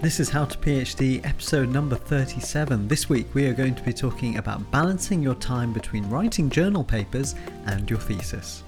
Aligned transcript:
This 0.00 0.20
is 0.20 0.28
How 0.28 0.44
to 0.44 0.56
PhD, 0.56 1.26
episode 1.26 1.70
number 1.70 1.96
37. 1.96 2.86
This 2.86 3.08
week 3.08 3.34
we 3.34 3.48
are 3.48 3.52
going 3.52 3.74
to 3.74 3.82
be 3.82 3.92
talking 3.92 4.38
about 4.38 4.70
balancing 4.70 5.20
your 5.20 5.34
time 5.34 5.72
between 5.72 6.08
writing 6.08 6.48
journal 6.50 6.84
papers 6.84 7.34
and 7.66 7.90
your 7.90 7.98
thesis. 7.98 8.62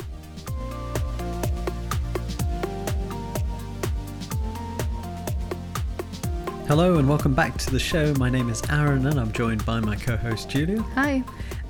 Hello 6.66 6.98
and 6.98 7.08
welcome 7.08 7.32
back 7.32 7.56
to 7.58 7.70
the 7.70 7.78
show. 7.78 8.12
My 8.14 8.28
name 8.28 8.48
is 8.48 8.60
Aaron 8.68 9.06
and 9.06 9.20
I'm 9.20 9.30
joined 9.30 9.64
by 9.64 9.78
my 9.78 9.94
co 9.94 10.16
host 10.16 10.50
Julia. 10.50 10.82
Hi. 10.94 11.22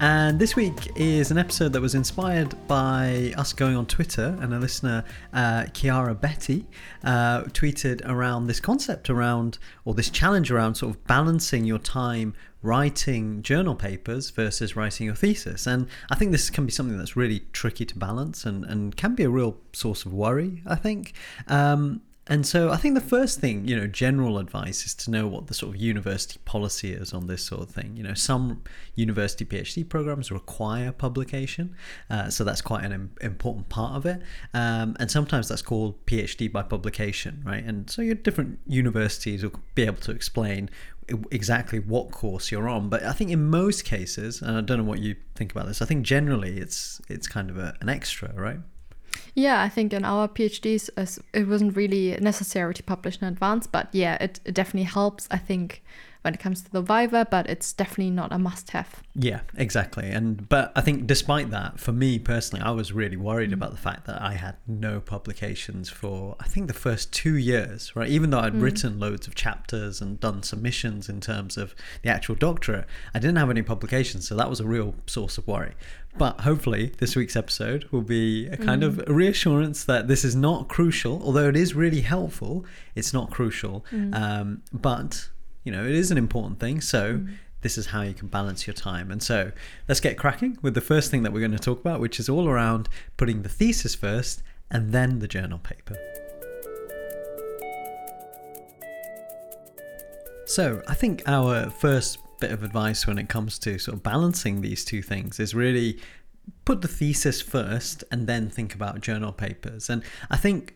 And 0.02 0.38
this 0.38 0.56
week 0.56 0.88
is 0.96 1.30
an 1.30 1.36
episode 1.36 1.74
that 1.74 1.82
was 1.82 1.94
inspired 1.94 2.54
by 2.66 3.34
us 3.36 3.52
going 3.52 3.76
on 3.76 3.84
Twitter, 3.84 4.34
and 4.40 4.54
a 4.54 4.58
listener, 4.58 5.04
uh, 5.34 5.64
Kiara 5.74 6.18
Betty, 6.18 6.64
uh, 7.04 7.42
tweeted 7.42 8.00
around 8.08 8.46
this 8.46 8.60
concept 8.60 9.10
around, 9.10 9.58
or 9.84 9.92
this 9.92 10.08
challenge 10.08 10.50
around 10.50 10.76
sort 10.76 10.94
of 10.94 11.06
balancing 11.06 11.66
your 11.66 11.78
time 11.78 12.32
writing 12.62 13.42
journal 13.42 13.74
papers 13.74 14.30
versus 14.30 14.74
writing 14.74 15.04
your 15.04 15.14
thesis. 15.14 15.66
And 15.66 15.86
I 16.10 16.14
think 16.14 16.32
this 16.32 16.48
can 16.48 16.64
be 16.64 16.72
something 16.72 16.96
that's 16.96 17.14
really 17.14 17.40
tricky 17.52 17.84
to 17.84 17.98
balance 17.98 18.46
and, 18.46 18.64
and 18.64 18.96
can 18.96 19.14
be 19.14 19.24
a 19.24 19.30
real 19.30 19.58
source 19.74 20.06
of 20.06 20.14
worry, 20.14 20.62
I 20.64 20.76
think. 20.76 21.12
Um, 21.46 22.00
and 22.30 22.46
so 22.46 22.70
I 22.70 22.76
think 22.76 22.94
the 22.94 23.00
first 23.00 23.40
thing, 23.40 23.66
you 23.66 23.74
know, 23.76 23.88
general 23.88 24.38
advice 24.38 24.86
is 24.86 24.94
to 24.94 25.10
know 25.10 25.26
what 25.26 25.48
the 25.48 25.54
sort 25.54 25.74
of 25.74 25.80
university 25.80 26.38
policy 26.44 26.92
is 26.92 27.12
on 27.12 27.26
this 27.26 27.44
sort 27.44 27.60
of 27.62 27.70
thing. 27.70 27.96
You 27.96 28.04
know, 28.04 28.14
some 28.14 28.62
university 28.94 29.44
PhD 29.44 29.86
programs 29.86 30.30
require 30.30 30.92
publication, 30.92 31.74
uh, 32.08 32.30
so 32.30 32.44
that's 32.44 32.62
quite 32.62 32.84
an 32.84 33.10
important 33.20 33.68
part 33.68 33.96
of 33.96 34.06
it. 34.06 34.22
Um, 34.54 34.96
and 35.00 35.10
sometimes 35.10 35.48
that's 35.48 35.60
called 35.60 36.06
PhD 36.06 36.50
by 36.52 36.62
publication, 36.62 37.42
right? 37.44 37.64
And 37.64 37.90
so 37.90 38.00
your 38.00 38.14
different 38.14 38.60
universities 38.64 39.42
will 39.42 39.58
be 39.74 39.82
able 39.82 40.00
to 40.02 40.12
explain 40.12 40.70
exactly 41.32 41.80
what 41.80 42.12
course 42.12 42.52
you're 42.52 42.68
on. 42.68 42.88
But 42.88 43.02
I 43.02 43.12
think 43.12 43.32
in 43.32 43.50
most 43.50 43.84
cases, 43.84 44.40
and 44.40 44.56
I 44.56 44.60
don't 44.60 44.78
know 44.78 44.84
what 44.84 45.00
you 45.00 45.16
think 45.34 45.50
about 45.50 45.66
this, 45.66 45.82
I 45.82 45.84
think 45.84 46.06
generally 46.06 46.58
it's 46.58 47.00
it's 47.08 47.26
kind 47.26 47.50
of 47.50 47.58
a, 47.58 47.74
an 47.80 47.88
extra, 47.88 48.32
right? 48.34 48.60
Yeah, 49.34 49.62
I 49.62 49.68
think 49.68 49.92
in 49.92 50.04
our 50.04 50.28
PhDs, 50.28 50.90
it 51.32 51.48
wasn't 51.48 51.76
really 51.76 52.16
necessary 52.20 52.74
to 52.74 52.82
publish 52.82 53.20
in 53.20 53.28
advance, 53.28 53.66
but 53.66 53.88
yeah, 53.92 54.16
it, 54.20 54.40
it 54.44 54.54
definitely 54.54 54.84
helps, 54.84 55.28
I 55.30 55.38
think, 55.38 55.82
when 56.22 56.34
it 56.34 56.40
comes 56.40 56.62
to 56.62 56.70
the 56.70 56.82
Viva, 56.82 57.26
but 57.30 57.48
it's 57.48 57.72
definitely 57.72 58.10
not 58.10 58.32
a 58.32 58.38
must 58.38 58.70
have. 58.70 59.02
Yeah, 59.14 59.40
exactly. 59.56 60.10
And 60.10 60.48
but 60.48 60.72
I 60.76 60.80
think 60.80 61.06
despite 61.06 61.50
that, 61.50 61.80
for 61.80 61.92
me 61.92 62.18
personally, 62.18 62.64
I 62.64 62.70
was 62.72 62.92
really 62.92 63.16
worried 63.16 63.50
mm. 63.50 63.54
about 63.54 63.70
the 63.70 63.78
fact 63.78 64.06
that 64.06 64.20
I 64.20 64.34
had 64.34 64.56
no 64.66 65.00
publications 65.00 65.88
for 65.88 66.36
I 66.38 66.44
think 66.44 66.66
the 66.66 66.74
first 66.74 67.12
two 67.12 67.36
years, 67.36 67.94
right? 67.96 68.08
Even 68.08 68.30
though 68.30 68.40
I'd 68.40 68.54
mm. 68.54 68.62
written 68.62 69.00
loads 69.00 69.26
of 69.26 69.34
chapters 69.34 70.00
and 70.00 70.20
done 70.20 70.42
submissions 70.42 71.08
in 71.08 71.20
terms 71.20 71.56
of 71.56 71.74
the 72.02 72.10
actual 72.10 72.34
doctorate, 72.34 72.86
I 73.14 73.18
didn't 73.18 73.36
have 73.36 73.50
any 73.50 73.62
publications, 73.62 74.28
so 74.28 74.36
that 74.36 74.50
was 74.50 74.60
a 74.60 74.66
real 74.66 74.94
source 75.06 75.38
of 75.38 75.46
worry. 75.46 75.72
But 76.18 76.40
hopefully, 76.40 76.92
this 76.98 77.14
week's 77.14 77.36
episode 77.36 77.84
will 77.92 78.02
be 78.02 78.48
a 78.48 78.56
kind 78.56 78.82
mm. 78.82 78.86
of 78.86 79.08
a 79.08 79.12
reassurance 79.12 79.84
that 79.84 80.08
this 80.08 80.24
is 80.24 80.34
not 80.34 80.68
crucial, 80.68 81.22
although 81.22 81.48
it 81.48 81.56
is 81.56 81.74
really 81.74 82.00
helpful. 82.00 82.64
It's 82.94 83.12
not 83.12 83.30
crucial, 83.30 83.84
mm. 83.92 84.14
um, 84.14 84.62
but 84.72 85.28
you 85.64 85.72
know, 85.72 85.84
it 85.84 85.94
is 85.94 86.10
an 86.10 86.18
important 86.18 86.60
thing. 86.60 86.80
So. 86.80 87.18
Mm. 87.18 87.34
This 87.62 87.76
is 87.76 87.88
how 87.88 88.00
you 88.00 88.14
can 88.14 88.28
balance 88.28 88.66
your 88.66 88.72
time. 88.72 89.10
And 89.10 89.22
so 89.22 89.52
let's 89.86 90.00
get 90.00 90.16
cracking 90.16 90.56
with 90.62 90.72
the 90.72 90.80
first 90.80 91.10
thing 91.10 91.24
that 91.24 91.30
we're 91.34 91.40
going 91.40 91.50
to 91.50 91.58
talk 91.58 91.78
about, 91.78 92.00
which 92.00 92.18
is 92.18 92.26
all 92.26 92.48
around 92.48 92.88
putting 93.18 93.42
the 93.42 93.50
thesis 93.50 93.94
first 93.94 94.42
and 94.70 94.92
then 94.92 95.18
the 95.18 95.28
journal 95.28 95.58
paper. 95.58 95.98
So, 100.46 100.82
I 100.88 100.94
think 100.94 101.22
our 101.26 101.70
first 101.70 102.18
bit 102.40 102.50
of 102.50 102.64
advice 102.64 103.06
when 103.06 103.18
it 103.18 103.28
comes 103.28 103.58
to 103.60 103.78
sort 103.78 103.96
of 103.96 104.02
balancing 104.02 104.62
these 104.62 104.84
two 104.84 105.02
things 105.02 105.38
is 105.38 105.54
really 105.54 106.00
put 106.64 106.80
the 106.82 106.88
thesis 106.88 107.40
first 107.40 108.02
and 108.10 108.26
then 108.26 108.50
think 108.50 108.74
about 108.74 109.00
journal 109.00 109.30
papers. 109.30 109.88
And 109.88 110.02
I 110.30 110.36
think 110.36 110.74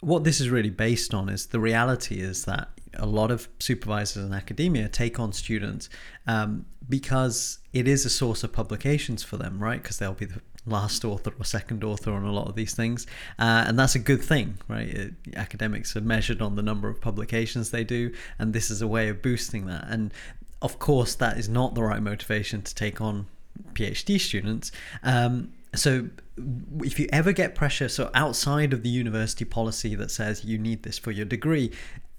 what 0.00 0.24
this 0.24 0.40
is 0.40 0.50
really 0.50 0.70
based 0.70 1.14
on 1.14 1.30
is 1.30 1.46
the 1.46 1.60
reality 1.60 2.20
is 2.20 2.44
that 2.44 2.68
a 2.96 3.06
lot 3.06 3.30
of 3.30 3.48
supervisors 3.58 4.24
in 4.24 4.32
academia 4.32 4.88
take 4.88 5.18
on 5.18 5.32
students 5.32 5.88
um, 6.26 6.66
because 6.88 7.58
it 7.72 7.88
is 7.88 8.04
a 8.04 8.10
source 8.10 8.44
of 8.44 8.52
publications 8.52 9.22
for 9.22 9.36
them, 9.36 9.62
right? 9.62 9.82
Because 9.82 9.98
they'll 9.98 10.14
be 10.14 10.26
the 10.26 10.40
last 10.66 11.04
author 11.04 11.32
or 11.38 11.44
second 11.44 11.84
author 11.84 12.12
on 12.12 12.24
a 12.24 12.32
lot 12.32 12.48
of 12.48 12.54
these 12.54 12.74
things, 12.74 13.06
uh, 13.38 13.64
and 13.66 13.78
that's 13.78 13.94
a 13.94 13.98
good 13.98 14.22
thing, 14.22 14.58
right? 14.68 14.88
It, 14.88 15.14
academics 15.36 15.96
are 15.96 16.00
measured 16.00 16.40
on 16.40 16.56
the 16.56 16.62
number 16.62 16.88
of 16.88 17.00
publications 17.00 17.70
they 17.70 17.84
do, 17.84 18.12
and 18.38 18.52
this 18.52 18.70
is 18.70 18.80
a 18.80 18.88
way 18.88 19.08
of 19.08 19.22
boosting 19.22 19.66
that. 19.66 19.86
And 19.88 20.12
of 20.62 20.78
course, 20.78 21.14
that 21.16 21.36
is 21.36 21.48
not 21.48 21.74
the 21.74 21.82
right 21.82 22.02
motivation 22.02 22.62
to 22.62 22.74
take 22.74 23.00
on 23.00 23.26
PhD 23.74 24.18
students. 24.20 24.72
Um, 25.02 25.52
so 25.74 26.08
if 26.82 26.98
you 26.98 27.08
ever 27.12 27.32
get 27.32 27.54
pressure 27.54 27.88
so 27.88 28.10
outside 28.14 28.72
of 28.72 28.82
the 28.82 28.88
university 28.88 29.44
policy 29.44 29.94
that 29.94 30.10
says 30.10 30.44
you 30.44 30.58
need 30.58 30.82
this 30.82 30.98
for 30.98 31.10
your 31.10 31.24
degree 31.24 31.70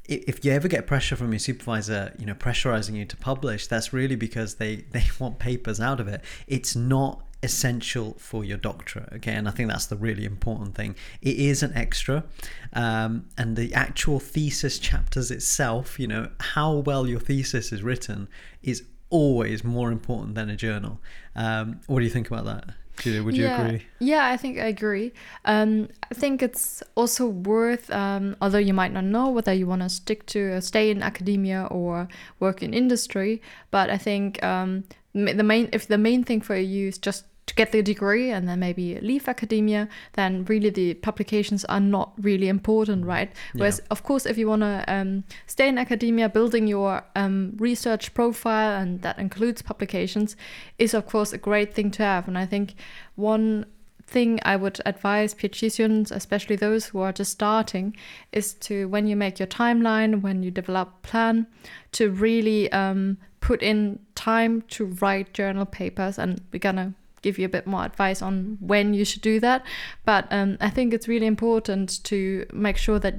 if 0.08 0.46
you 0.46 0.52
ever 0.52 0.68
get 0.68 0.86
pressure 0.86 1.16
from 1.16 1.32
your 1.32 1.40
supervisor 1.40 2.14
you 2.18 2.26
know 2.26 2.34
pressurizing 2.34 2.94
you 2.94 3.06
to 3.06 3.18
publish 3.18 3.68
that's 3.68 3.92
really 3.92 4.16
because 4.16 4.56
they 4.56 4.76
they 4.92 5.04
want 5.20 5.40
papers 5.40 5.80
out 5.80 6.00
of 6.00 6.08
it 6.08 6.22
it's 6.48 6.76
not 6.76 7.26
essential 7.46 8.16
for 8.18 8.44
your 8.44 8.58
doctorate. 8.58 9.08
Okay, 9.14 9.32
and 9.32 9.48
I 9.48 9.52
think 9.52 9.70
that's 9.70 9.86
the 9.86 9.96
really 9.96 10.26
important 10.26 10.76
thing. 10.76 10.96
It 11.22 11.38
is 11.38 11.64
an 11.64 11.72
extra, 11.76 12.26
um, 12.74 13.28
and 13.38 13.56
the 13.56 13.74
actual 13.74 14.20
thesis 14.20 14.80
chapters 14.80 15.32
itself, 15.32 15.98
you 16.00 16.08
know, 16.08 16.30
how 16.40 16.74
well 16.78 17.08
your 17.08 17.20
thesis 17.20 17.72
is 17.72 17.84
written, 17.84 18.28
is 18.64 18.84
always 19.10 19.64
more 19.64 19.92
important 19.92 20.36
than 20.36 20.50
a 20.50 20.56
journal. 20.56 21.00
Um, 21.36 21.80
what 21.88 22.00
do 22.00 22.06
you 22.06 22.12
think 22.12 22.28
about 22.28 22.46
that? 22.46 22.74
Julia, 22.98 23.24
would 23.24 23.38
you 23.38 23.46
yeah, 23.46 23.62
agree? 23.62 23.86
Yeah, 24.00 24.28
I 24.28 24.38
think 24.38 24.58
I 24.58 24.66
agree. 24.66 25.12
Um, 25.46 25.90
I 26.12 26.14
think 26.14 26.42
it's 26.42 26.82
also 26.96 27.28
worth, 27.28 27.90
um, 27.92 28.36
although 28.42 28.58
you 28.58 28.74
might 28.74 28.94
not 28.94 29.04
know 29.04 29.30
whether 29.30 29.54
you 29.54 29.68
want 29.68 29.82
to 29.82 29.90
stick 29.90 30.26
to 30.28 30.54
uh, 30.54 30.62
stay 30.62 30.90
in 30.90 31.04
academia 31.04 31.68
or 31.70 32.08
work 32.40 32.64
in 32.64 32.74
industry, 32.74 33.42
but 33.72 33.90
I 33.90 33.98
think 33.98 34.44
um, 34.44 34.84
the 35.14 35.44
main 35.44 35.70
if 35.72 35.88
the 35.88 35.98
main 35.98 36.24
thing 36.24 36.42
for 36.42 36.56
you 36.56 36.88
is 36.88 36.98
just 36.98 37.26
to 37.46 37.54
get 37.54 37.72
the 37.72 37.82
degree 37.82 38.32
and 38.32 38.48
then 38.48 38.60
maybe 38.60 39.00
leave 39.02 39.28
academia, 39.28 39.88
then 40.14 40.46
really 40.46 40.70
the 40.70 40.96
publications 40.96 41.64
are 41.66 41.80
not 41.80 42.14
really 42.18 42.48
important, 42.48 43.06
right? 43.06 43.32
Whereas, 43.54 43.80
yeah. 43.80 43.88
of 43.92 44.04
course, 44.04 44.26
if 44.26 44.38
you 44.38 44.48
want 44.48 44.62
to 44.62 44.84
um, 44.88 45.24
stay 45.46 45.68
in 45.68 45.78
academia, 45.78 46.28
building 46.28 46.68
your 46.68 47.04
um, 47.16 47.54
research 47.58 48.14
profile, 48.14 48.82
and 48.82 49.02
that 49.04 49.20
includes 49.20 49.62
publications, 49.62 50.36
is 50.80 50.94
of 50.94 51.06
course 51.06 51.34
a 51.34 51.38
great 51.38 51.74
thing 51.74 51.92
to 51.92 52.04
have. 52.04 52.28
And 52.28 52.38
I 52.38 52.46
think 52.46 52.74
one 53.16 53.66
thing 54.08 54.40
I 54.44 54.56
would 54.56 54.80
advise 54.86 55.34
PhD 55.34 55.72
students, 55.72 56.12
especially 56.12 56.56
those 56.56 56.88
who 56.88 57.00
are 57.00 57.12
just 57.12 57.32
starting, 57.32 57.96
is 58.32 58.54
to 58.54 58.88
when 58.88 59.08
you 59.08 59.16
make 59.16 59.40
your 59.40 59.48
timeline, 59.48 60.22
when 60.22 60.42
you 60.42 60.52
develop 60.52 61.02
plan, 61.04 61.48
to 61.94 62.10
really 62.10 62.72
um, 62.72 63.18
put 63.40 63.62
in 63.62 64.00
time 64.16 64.64
to 64.70 64.86
write 64.86 65.34
journal 65.34 65.66
papers. 65.66 66.18
And 66.18 66.42
we're 66.52 66.60
gonna 66.60 66.94
give 67.26 67.40
you 67.40 67.46
a 67.46 67.50
bit 67.58 67.66
more 67.66 67.84
advice 67.84 68.22
on 68.22 68.58
when 68.62 68.94
you 68.94 69.04
should 69.04 69.24
do 69.24 69.40
that. 69.40 69.66
But 70.06 70.28
um, 70.30 70.58
I 70.62 70.70
think 70.70 70.94
it's 70.94 71.08
really 71.08 71.26
important 71.26 72.04
to 72.04 72.46
make 72.54 72.78
sure 72.78 73.00
that 73.00 73.16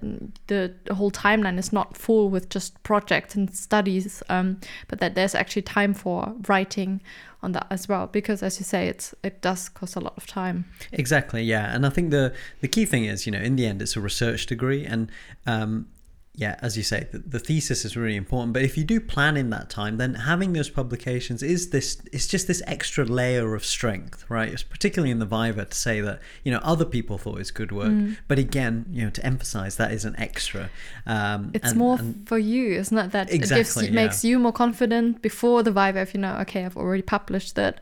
the, 0.46 0.72
whole 0.94 1.10
timeline 1.10 1.58
is 1.58 1.72
not 1.72 1.96
full 1.96 2.30
with 2.30 2.48
just 2.48 2.80
projects 2.84 3.34
and 3.34 3.52
studies, 3.52 4.22
um, 4.28 4.60
but 4.86 5.00
that 5.00 5.16
there's 5.16 5.34
actually 5.34 5.62
time 5.62 5.92
for 5.92 6.32
writing 6.46 7.00
on 7.42 7.52
that 7.52 7.66
as 7.70 7.86
well 7.86 8.06
because 8.06 8.42
as 8.42 8.58
you 8.58 8.64
say 8.64 8.88
it's 8.88 9.14
it 9.22 9.42
does 9.42 9.68
cost 9.68 9.96
a 9.96 10.00
lot 10.00 10.14
of 10.16 10.26
time. 10.26 10.64
Exactly 10.92 11.42
yeah. 11.42 11.74
And 11.74 11.84
i 11.84 11.90
think 11.90 12.10
the 12.10 12.32
the 12.60 12.68
key 12.68 12.86
thing 12.86 13.04
is 13.04 13.26
you 13.26 13.32
know 13.32 13.38
in 13.38 13.56
the 13.56 13.66
end 13.66 13.82
it's 13.82 13.96
a 13.96 14.00
research 14.00 14.46
degree. 14.46 14.86
And 14.86 15.10
um, 15.46 15.86
yeah, 16.38 16.56
as 16.60 16.76
you 16.76 16.82
say, 16.82 17.08
the, 17.12 17.18
the, 17.18 17.38
thesis 17.38 17.86
is 17.86 17.96
really 17.96 18.14
important. 18.14 18.52
But 18.52 18.62
if 18.62 18.76
you 18.76 18.84
do 18.84 19.00
plan 19.00 19.38
in 19.38 19.48
that 19.50 19.70
time, 19.70 19.96
then 19.96 20.14
having 20.14 20.52
those 20.52 20.68
publications 20.68 21.42
is 21.42 21.70
this 21.70 22.02
it's 22.12 22.26
just 22.26 22.46
this 22.46 22.62
extra 22.66 23.06
layer 23.06 23.54
of 23.54 23.64
strength, 23.64 24.26
right? 24.28 24.52
It's 24.52 24.62
particularly 24.62 25.10
in 25.10 25.18
the 25.18 25.24
Viva 25.24 25.64
to 25.64 25.74
say 25.74 26.02
that, 26.02 26.20
you 26.44 26.52
know, 26.52 26.60
other 26.62 26.84
people 26.84 27.16
thought 27.16 27.40
it's 27.40 27.50
good 27.50 27.72
work. 27.72 27.88
Mm. 27.88 28.18
But 28.28 28.38
again, 28.38 28.84
you 28.90 29.04
know, 29.04 29.10
to 29.10 29.24
emphasize 29.24 29.76
that 29.76 29.92
is 29.92 30.04
an 30.04 30.14
extra. 30.18 30.68
Um, 31.06 31.52
it's 31.54 31.70
and, 31.70 31.78
more 31.78 31.98
and 31.98 32.28
for 32.28 32.38
you, 32.38 32.74
isn't 32.74 32.98
it? 32.98 33.12
That 33.12 33.32
exactly, 33.32 33.56
it, 33.56 33.64
gives, 33.64 33.76
it 33.78 33.84
yeah. 33.94 34.04
makes 34.04 34.22
you 34.22 34.38
more 34.38 34.52
confident 34.52 35.22
before 35.22 35.62
the 35.62 35.72
Viva 35.72 36.00
if 36.00 36.12
you 36.12 36.20
know, 36.20 36.36
okay, 36.40 36.66
I've 36.66 36.76
already 36.76 37.02
published 37.02 37.54
that 37.54 37.80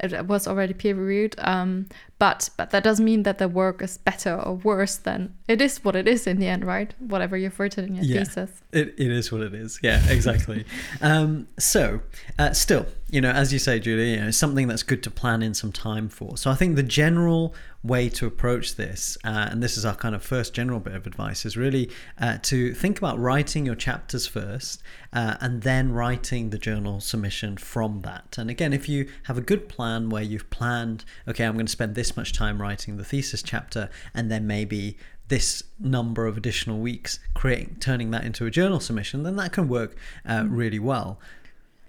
it 0.00 0.26
was 0.26 0.46
already 0.46 0.74
peer 0.74 0.94
reviewed. 0.94 1.34
Um, 1.38 1.86
but 2.18 2.50
but 2.56 2.70
that 2.70 2.84
doesn't 2.84 3.04
mean 3.04 3.24
that 3.24 3.38
the 3.38 3.48
work 3.48 3.82
is 3.82 3.98
better 3.98 4.34
or 4.34 4.54
worse 4.54 4.96
than 4.96 5.34
it 5.48 5.60
is 5.60 5.84
what 5.84 5.96
it 5.96 6.08
is 6.08 6.26
in 6.26 6.38
the 6.38 6.46
end, 6.46 6.64
right? 6.64 6.94
Whatever 6.98 7.36
you've 7.36 7.58
written 7.58 7.84
in 7.84 7.94
your 7.96 8.04
yeah, 8.04 8.24
thesis. 8.24 8.50
It, 8.72 8.94
it 8.96 9.10
is 9.10 9.30
what 9.30 9.42
it 9.42 9.54
is. 9.54 9.78
Yeah, 9.82 10.00
exactly. 10.08 10.64
um, 11.00 11.48
so 11.58 12.00
uh, 12.38 12.52
still, 12.52 12.86
you 13.14 13.20
know, 13.20 13.30
as 13.30 13.52
you 13.52 13.60
say, 13.60 13.78
Julie, 13.78 14.14
you 14.14 14.16
know, 14.16 14.26
it's 14.26 14.36
something 14.36 14.66
that's 14.66 14.82
good 14.82 15.00
to 15.04 15.10
plan 15.10 15.40
in 15.40 15.54
some 15.54 15.70
time 15.70 16.08
for. 16.08 16.36
So 16.36 16.50
I 16.50 16.56
think 16.56 16.74
the 16.74 16.82
general 16.82 17.54
way 17.84 18.08
to 18.08 18.26
approach 18.26 18.74
this, 18.74 19.16
uh, 19.22 19.46
and 19.52 19.62
this 19.62 19.76
is 19.76 19.84
our 19.84 19.94
kind 19.94 20.16
of 20.16 20.22
first 20.24 20.52
general 20.52 20.80
bit 20.80 20.96
of 20.96 21.06
advice, 21.06 21.46
is 21.46 21.56
really 21.56 21.88
uh, 22.20 22.38
to 22.42 22.74
think 22.74 22.98
about 22.98 23.16
writing 23.20 23.64
your 23.66 23.76
chapters 23.76 24.26
first 24.26 24.82
uh, 25.12 25.36
and 25.40 25.62
then 25.62 25.92
writing 25.92 26.50
the 26.50 26.58
journal 26.58 26.98
submission 26.98 27.56
from 27.56 28.00
that. 28.00 28.34
And 28.36 28.50
again, 28.50 28.72
if 28.72 28.88
you 28.88 29.08
have 29.24 29.38
a 29.38 29.42
good 29.42 29.68
plan 29.68 30.10
where 30.10 30.24
you've 30.24 30.50
planned, 30.50 31.04
okay, 31.28 31.44
I'm 31.44 31.54
going 31.54 31.66
to 31.66 31.72
spend 31.72 31.94
this 31.94 32.16
much 32.16 32.32
time 32.32 32.60
writing 32.60 32.96
the 32.96 33.04
thesis 33.04 33.44
chapter, 33.44 33.90
and 34.12 34.28
then 34.28 34.44
maybe 34.44 34.98
this 35.28 35.62
number 35.78 36.26
of 36.26 36.36
additional 36.36 36.80
weeks 36.80 37.20
creating 37.32 37.76
turning 37.78 38.10
that 38.10 38.24
into 38.24 38.44
a 38.44 38.50
journal 38.50 38.78
submission 38.78 39.22
then 39.22 39.36
that 39.36 39.52
can 39.52 39.66
work 39.68 39.96
uh, 40.28 40.44
really 40.46 40.78
well 40.78 41.18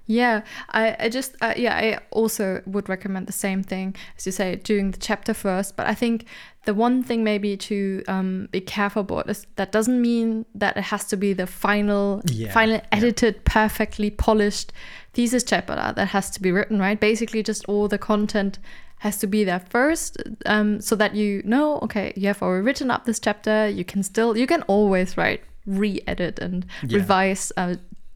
yeah, 0.08 0.42
I, 0.70 0.96
I 1.00 1.10
just, 1.10 1.36
uh, 1.42 1.54
yeah, 1.58 1.76
I 1.76 2.00
also 2.12 2.62
would 2.66 2.88
recommend 2.90 3.28
the 3.28 3.34
same 3.34 3.64
thing 3.64 3.96
as 4.18 4.26
you 4.26 4.32
say, 4.32 4.56
doing 4.58 4.92
the 4.92 4.98
chapter 5.00 5.34
first. 5.34 5.76
But 5.76 5.88
I 5.88 5.94
think 5.96 6.26
the 6.66 6.74
one 6.74 7.04
thing 7.04 7.24
maybe 7.24 7.58
to 7.58 8.04
um, 8.08 8.48
be 8.52 8.62
careful 8.62 9.02
about 9.02 9.30
is 9.30 9.48
that 9.56 9.72
doesn't 9.72 10.02
mean 10.02 10.46
that 10.56 10.78
it 10.78 10.84
has 10.84 11.06
to 11.06 11.18
be 11.18 11.34
the 11.34 11.48
final, 11.48 12.22
Yeah, 12.26 12.52
final 12.52 12.76
yeah. 12.76 12.86
edited, 12.92 13.44
perfectly 13.46 14.10
polished 14.12 14.72
thesis 15.14 15.44
chapter 15.44 15.76
that 15.76 16.08
has 16.10 16.30
to 16.32 16.42
be 16.42 16.52
written, 16.52 16.80
right? 16.80 17.00
Basically, 17.00 17.42
just 17.44 17.66
all 17.68 17.88
the 17.88 17.98
content 17.98 18.60
has 19.00 19.18
to 19.20 19.28
be 19.28 19.44
there 19.44 19.60
first 19.60 20.18
um, 20.46 20.80
so 20.82 20.96
that 20.96 21.14
you 21.14 21.42
know 21.46 21.78
okay 21.80 22.14
you 22.16 22.28
have 22.28 22.42
already 22.42 22.64
written 22.66 22.90
up 22.90 23.06
this 23.06 23.20
chapter 23.20 23.68
you 23.68 23.84
can 23.84 24.02
still 24.02 24.36
you 24.38 24.48
can 24.48 24.62
always 24.64 25.18
write 25.18 25.42
re-edit 25.66 26.40
and 26.40 26.66
Yeah. 26.88 27.00
revise 27.00 27.52
uh, 27.58 27.76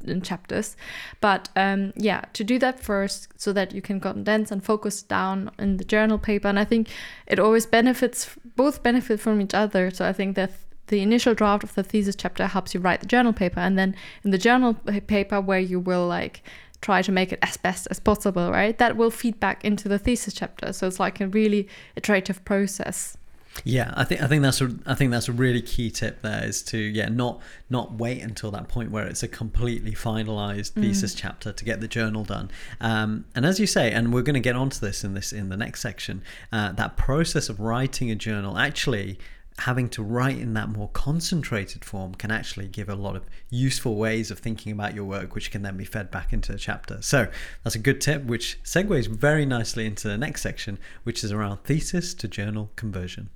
in 0.09 0.21
chapters. 0.21 0.75
But 1.21 1.49
um, 1.55 1.93
yeah 1.95 2.21
to 2.33 2.43
do 2.43 2.59
that 2.59 2.79
first 2.79 3.29
so 3.37 3.53
that 3.53 3.73
you 3.73 3.81
can 3.81 3.99
condense 3.99 4.51
and 4.51 4.63
focus 4.63 5.01
down 5.01 5.51
in 5.59 5.77
the 5.77 5.83
journal 5.83 6.17
paper. 6.17 6.47
And 6.47 6.59
i 6.59 6.65
think 6.65 6.87
it 7.27 7.39
always 7.39 7.65
benefits 7.65 8.35
both 8.55 8.83
benefit 8.83 9.19
from 9.19 9.41
each 9.41 9.53
other. 9.53 9.91
So 9.91 10.05
i 10.05 10.13
think 10.13 10.35
that 10.35 10.51
the 10.87 11.01
initial 11.01 11.35
draft 11.35 11.63
of 11.63 11.75
the 11.75 11.83
thesis 11.83 12.15
chapter 12.15 12.47
helps 12.47 12.73
you 12.73 12.79
write 12.79 12.99
the 12.99 13.05
journal 13.05 13.31
paper 13.31 13.59
and 13.59 13.77
then 13.77 13.95
in 14.23 14.31
the 14.31 14.37
journal 14.37 14.73
paper 15.07 15.39
where 15.39 15.59
you 15.59 15.79
will 15.79 16.07
like 16.07 16.41
try 16.81 17.01
to 17.01 17.11
make 17.11 17.31
it 17.31 17.39
as 17.41 17.57
best 17.57 17.87
as 17.91 17.99
possible 17.99 18.51
right? 18.51 18.77
That 18.77 18.97
will 18.97 19.11
feed 19.11 19.39
back 19.39 19.63
into 19.63 19.87
the 19.87 19.99
thesis 19.99 20.33
chapter. 20.33 20.73
So 20.73 20.87
it's 20.87 20.99
like 20.99 21.21
a 21.21 21.27
really 21.27 21.67
iterative 21.95 22.43
process 22.45 23.17
Yeah, 23.63 23.93
I 23.95 24.03
think 24.03 24.21
I 24.21 24.27
think 24.27 24.41
that's 24.43 24.61
a 24.61 24.73
I 24.85 24.95
think 24.95 25.11
that's 25.11 25.27
a 25.27 25.33
really 25.33 25.61
key 25.61 25.91
tip 25.91 26.21
there 26.21 26.43
is 26.45 26.61
to 26.63 26.77
yeah 26.77 27.09
not 27.09 27.41
not 27.69 27.93
wait 27.93 28.21
until 28.21 28.51
that 28.51 28.67
point 28.67 28.91
where 28.91 29.05
it's 29.05 29.23
a 29.23 29.27
completely 29.27 29.91
finalized 29.91 30.71
thesis 30.71 31.13
chapter 31.13 31.51
to 31.51 31.65
get 31.65 31.81
the 31.81 31.87
journal 31.87 32.23
done. 32.23 32.51
Um, 32.79 33.25
and 33.35 33.45
as 33.45 33.59
you 33.59 33.67
say, 33.67 33.91
and 33.91 34.13
we're 34.13 34.23
going 34.23 34.35
to 34.35 34.39
get 34.39 34.55
onto 34.55 34.79
this 34.79 35.03
in 35.03 35.13
this 35.13 35.33
in 35.33 35.49
the 35.49 35.57
next 35.57 35.81
section, 35.81 36.21
uh, 36.51 36.71
that 36.73 36.95
process 36.95 37.49
of 37.49 37.59
writing 37.59 38.11
a 38.11 38.15
journal 38.15 38.57
actually 38.57 39.19
having 39.59 39.89
to 39.89 40.01
write 40.01 40.37
in 40.37 40.53
that 40.53 40.69
more 40.69 40.87
concentrated 40.89 41.83
form 41.83 42.15
can 42.15 42.31
actually 42.31 42.65
give 42.65 42.87
a 42.87 42.95
lot 42.95 43.17
of 43.17 43.25
useful 43.49 43.97
ways 43.97 44.31
of 44.31 44.39
thinking 44.39 44.71
about 44.71 44.95
your 44.95 45.03
work 45.03 45.35
which 45.35 45.51
can 45.51 45.63
then 45.63 45.75
be 45.75 45.83
fed 45.83 46.09
back 46.09 46.31
into 46.31 46.53
a 46.53 46.57
chapter. 46.57 47.01
So 47.01 47.27
that's 47.63 47.75
a 47.75 47.79
good 47.79 47.99
tip 47.99 48.23
which 48.23 48.57
segues 48.63 49.07
very 49.07 49.45
nicely 49.45 49.85
into 49.85 50.07
the 50.07 50.17
next 50.17 50.43
section 50.43 50.79
which 51.03 51.25
is 51.25 51.33
around 51.33 51.57
thesis 51.65 52.13
to 52.13 52.27
journal 52.29 52.71
conversion 52.77 53.29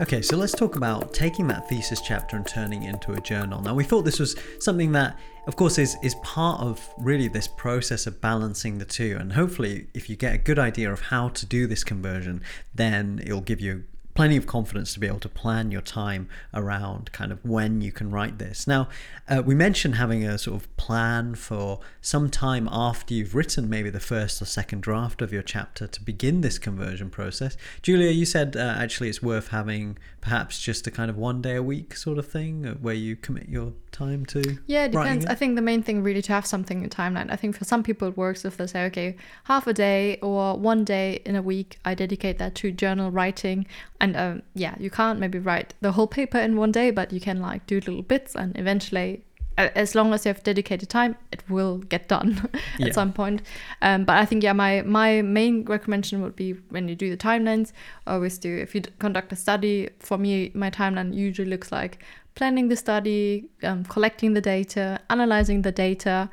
Okay, 0.00 0.22
so 0.22 0.36
let's 0.36 0.52
talk 0.52 0.74
about 0.74 1.14
taking 1.14 1.46
that 1.46 1.68
thesis 1.68 2.00
chapter 2.00 2.34
and 2.36 2.44
turning 2.44 2.82
it 2.82 2.88
into 2.88 3.12
a 3.12 3.20
journal. 3.20 3.62
Now, 3.62 3.74
we 3.74 3.84
thought 3.84 4.02
this 4.02 4.18
was 4.18 4.34
something 4.58 4.90
that, 4.90 5.16
of 5.46 5.54
course, 5.54 5.78
is, 5.78 5.96
is 6.02 6.16
part 6.16 6.60
of 6.60 6.84
really 6.98 7.28
this 7.28 7.46
process 7.46 8.08
of 8.08 8.20
balancing 8.20 8.78
the 8.78 8.84
two. 8.84 9.16
And 9.20 9.32
hopefully, 9.32 9.86
if 9.94 10.10
you 10.10 10.16
get 10.16 10.34
a 10.34 10.38
good 10.38 10.58
idea 10.58 10.92
of 10.92 11.00
how 11.00 11.28
to 11.28 11.46
do 11.46 11.68
this 11.68 11.84
conversion, 11.84 12.42
then 12.74 13.20
it'll 13.24 13.40
give 13.40 13.60
you 13.60 13.84
plenty 14.14 14.36
of 14.36 14.46
confidence 14.46 14.94
to 14.94 15.00
be 15.00 15.06
able 15.06 15.20
to 15.20 15.28
plan 15.28 15.70
your 15.70 15.80
time 15.80 16.28
around 16.52 17.10
kind 17.12 17.32
of 17.32 17.44
when 17.44 17.80
you 17.80 17.90
can 17.90 18.10
write 18.10 18.38
this. 18.38 18.66
Now, 18.66 18.88
uh, 19.28 19.42
we 19.44 19.54
mentioned 19.54 19.96
having 19.96 20.24
a 20.24 20.38
sort 20.38 20.56
of 20.62 20.76
plan 20.76 21.34
for 21.34 21.80
some 22.00 22.30
time 22.30 22.68
after 22.70 23.12
you've 23.12 23.34
written 23.34 23.68
maybe 23.68 23.90
the 23.90 24.00
first 24.00 24.40
or 24.40 24.44
second 24.44 24.82
draft 24.82 25.20
of 25.20 25.32
your 25.32 25.42
chapter 25.42 25.86
to 25.86 26.02
begin 26.02 26.40
this 26.40 26.58
conversion 26.58 27.10
process. 27.10 27.56
Julia, 27.82 28.10
you 28.10 28.24
said 28.24 28.56
uh, 28.56 28.60
actually 28.60 29.08
it's 29.08 29.22
worth 29.22 29.48
having 29.48 29.98
perhaps 30.20 30.60
just 30.60 30.86
a 30.86 30.90
kind 30.90 31.10
of 31.10 31.16
one 31.16 31.42
day 31.42 31.56
a 31.56 31.62
week 31.62 31.96
sort 31.96 32.18
of 32.18 32.26
thing 32.26 32.66
uh, 32.66 32.74
where 32.74 32.94
you 32.94 33.16
commit 33.16 33.48
your 33.48 33.72
time 33.92 34.24
to. 34.26 34.58
Yeah, 34.66 34.84
it 34.84 34.92
depends. 34.92 35.24
it? 35.24 35.30
I 35.30 35.34
think 35.34 35.54
the 35.54 35.62
main 35.62 35.82
thing 35.82 36.02
really 36.02 36.22
to 36.22 36.32
have 36.32 36.46
something 36.46 36.82
in 36.82 36.90
timeline. 36.90 37.30
I 37.30 37.36
think 37.36 37.56
for 37.56 37.64
some 37.64 37.82
people 37.82 38.08
it 38.08 38.16
works 38.16 38.44
if 38.44 38.56
they 38.56 38.66
say, 38.66 38.84
okay, 38.86 39.16
half 39.44 39.66
a 39.66 39.72
day 39.72 40.18
or 40.22 40.58
one 40.58 40.84
day 40.84 41.20
in 41.24 41.36
a 41.36 41.42
week, 41.42 41.78
I 41.84 41.94
dedicate 41.94 42.38
that 42.38 42.54
to 42.56 42.72
journal 42.72 43.10
writing. 43.10 43.66
And 44.04 44.16
um, 44.16 44.42
yeah, 44.54 44.74
you 44.78 44.90
can't 44.90 45.18
maybe 45.18 45.38
write 45.38 45.72
the 45.80 45.92
whole 45.92 46.06
paper 46.06 46.38
in 46.38 46.56
one 46.56 46.72
day, 46.72 46.90
but 46.90 47.12
you 47.12 47.20
can 47.20 47.40
like 47.40 47.66
do 47.66 47.76
little 47.76 48.02
bits 48.02 48.34
and 48.36 48.56
eventually. 48.58 49.22
As 49.56 49.94
long 49.94 50.12
as 50.12 50.24
you 50.24 50.30
have 50.30 50.42
dedicated 50.42 50.88
time, 50.88 51.14
it 51.30 51.42
will 51.48 51.78
get 51.78 52.08
done 52.08 52.30
Yeah. 52.78 52.88
at 52.88 52.94
some 52.94 53.12
point. 53.12 53.42
Um, 53.82 54.04
but 54.04 54.16
I 54.22 54.24
think 54.26 54.42
yeah, 54.42 54.52
my 54.52 54.82
my 54.82 55.22
main 55.22 55.64
recommendation 55.64 56.22
would 56.22 56.34
be 56.36 56.54
when 56.74 56.88
you 56.88 56.96
do 56.96 57.08
the 57.08 57.16
timelines, 57.16 57.72
always 58.06 58.36
do 58.38 58.50
if 58.64 58.74
you 58.74 58.80
d- 58.80 58.90
conduct 58.98 59.32
a 59.32 59.36
study. 59.36 59.88
For 60.00 60.18
me, 60.18 60.50
my 60.54 60.70
timeline 60.70 61.14
usually 61.14 61.48
looks 61.48 61.70
like 61.70 61.98
planning 62.34 62.68
the 62.68 62.76
study, 62.76 63.48
um, 63.62 63.84
collecting 63.84 64.34
the 64.34 64.40
data, 64.40 64.98
analyzing 65.08 65.62
the 65.62 65.70
data, 65.72 66.28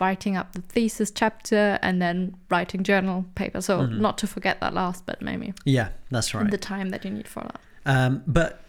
writing 0.00 0.36
up 0.36 0.52
the 0.52 0.60
thesis 0.62 1.10
chapter, 1.10 1.78
and 1.82 2.00
then 2.02 2.36
writing 2.50 2.82
journal 2.82 3.24
paper. 3.34 3.60
So 3.60 3.86
not 3.86 4.18
to 4.18 4.26
forget 4.26 4.60
that 4.60 4.74
last 4.74 5.06
bit, 5.06 5.22
maybe 5.22 5.54
Yeah, 5.64 5.88
that's 6.10 6.34
right. 6.34 6.50
the 6.50 6.58
time 6.58 6.90
that 6.90 7.04
you 7.04 7.10
need 7.10 7.28
for 7.28 7.40
that. 7.42 7.60
Um, 7.86 8.22
but, 8.26 8.62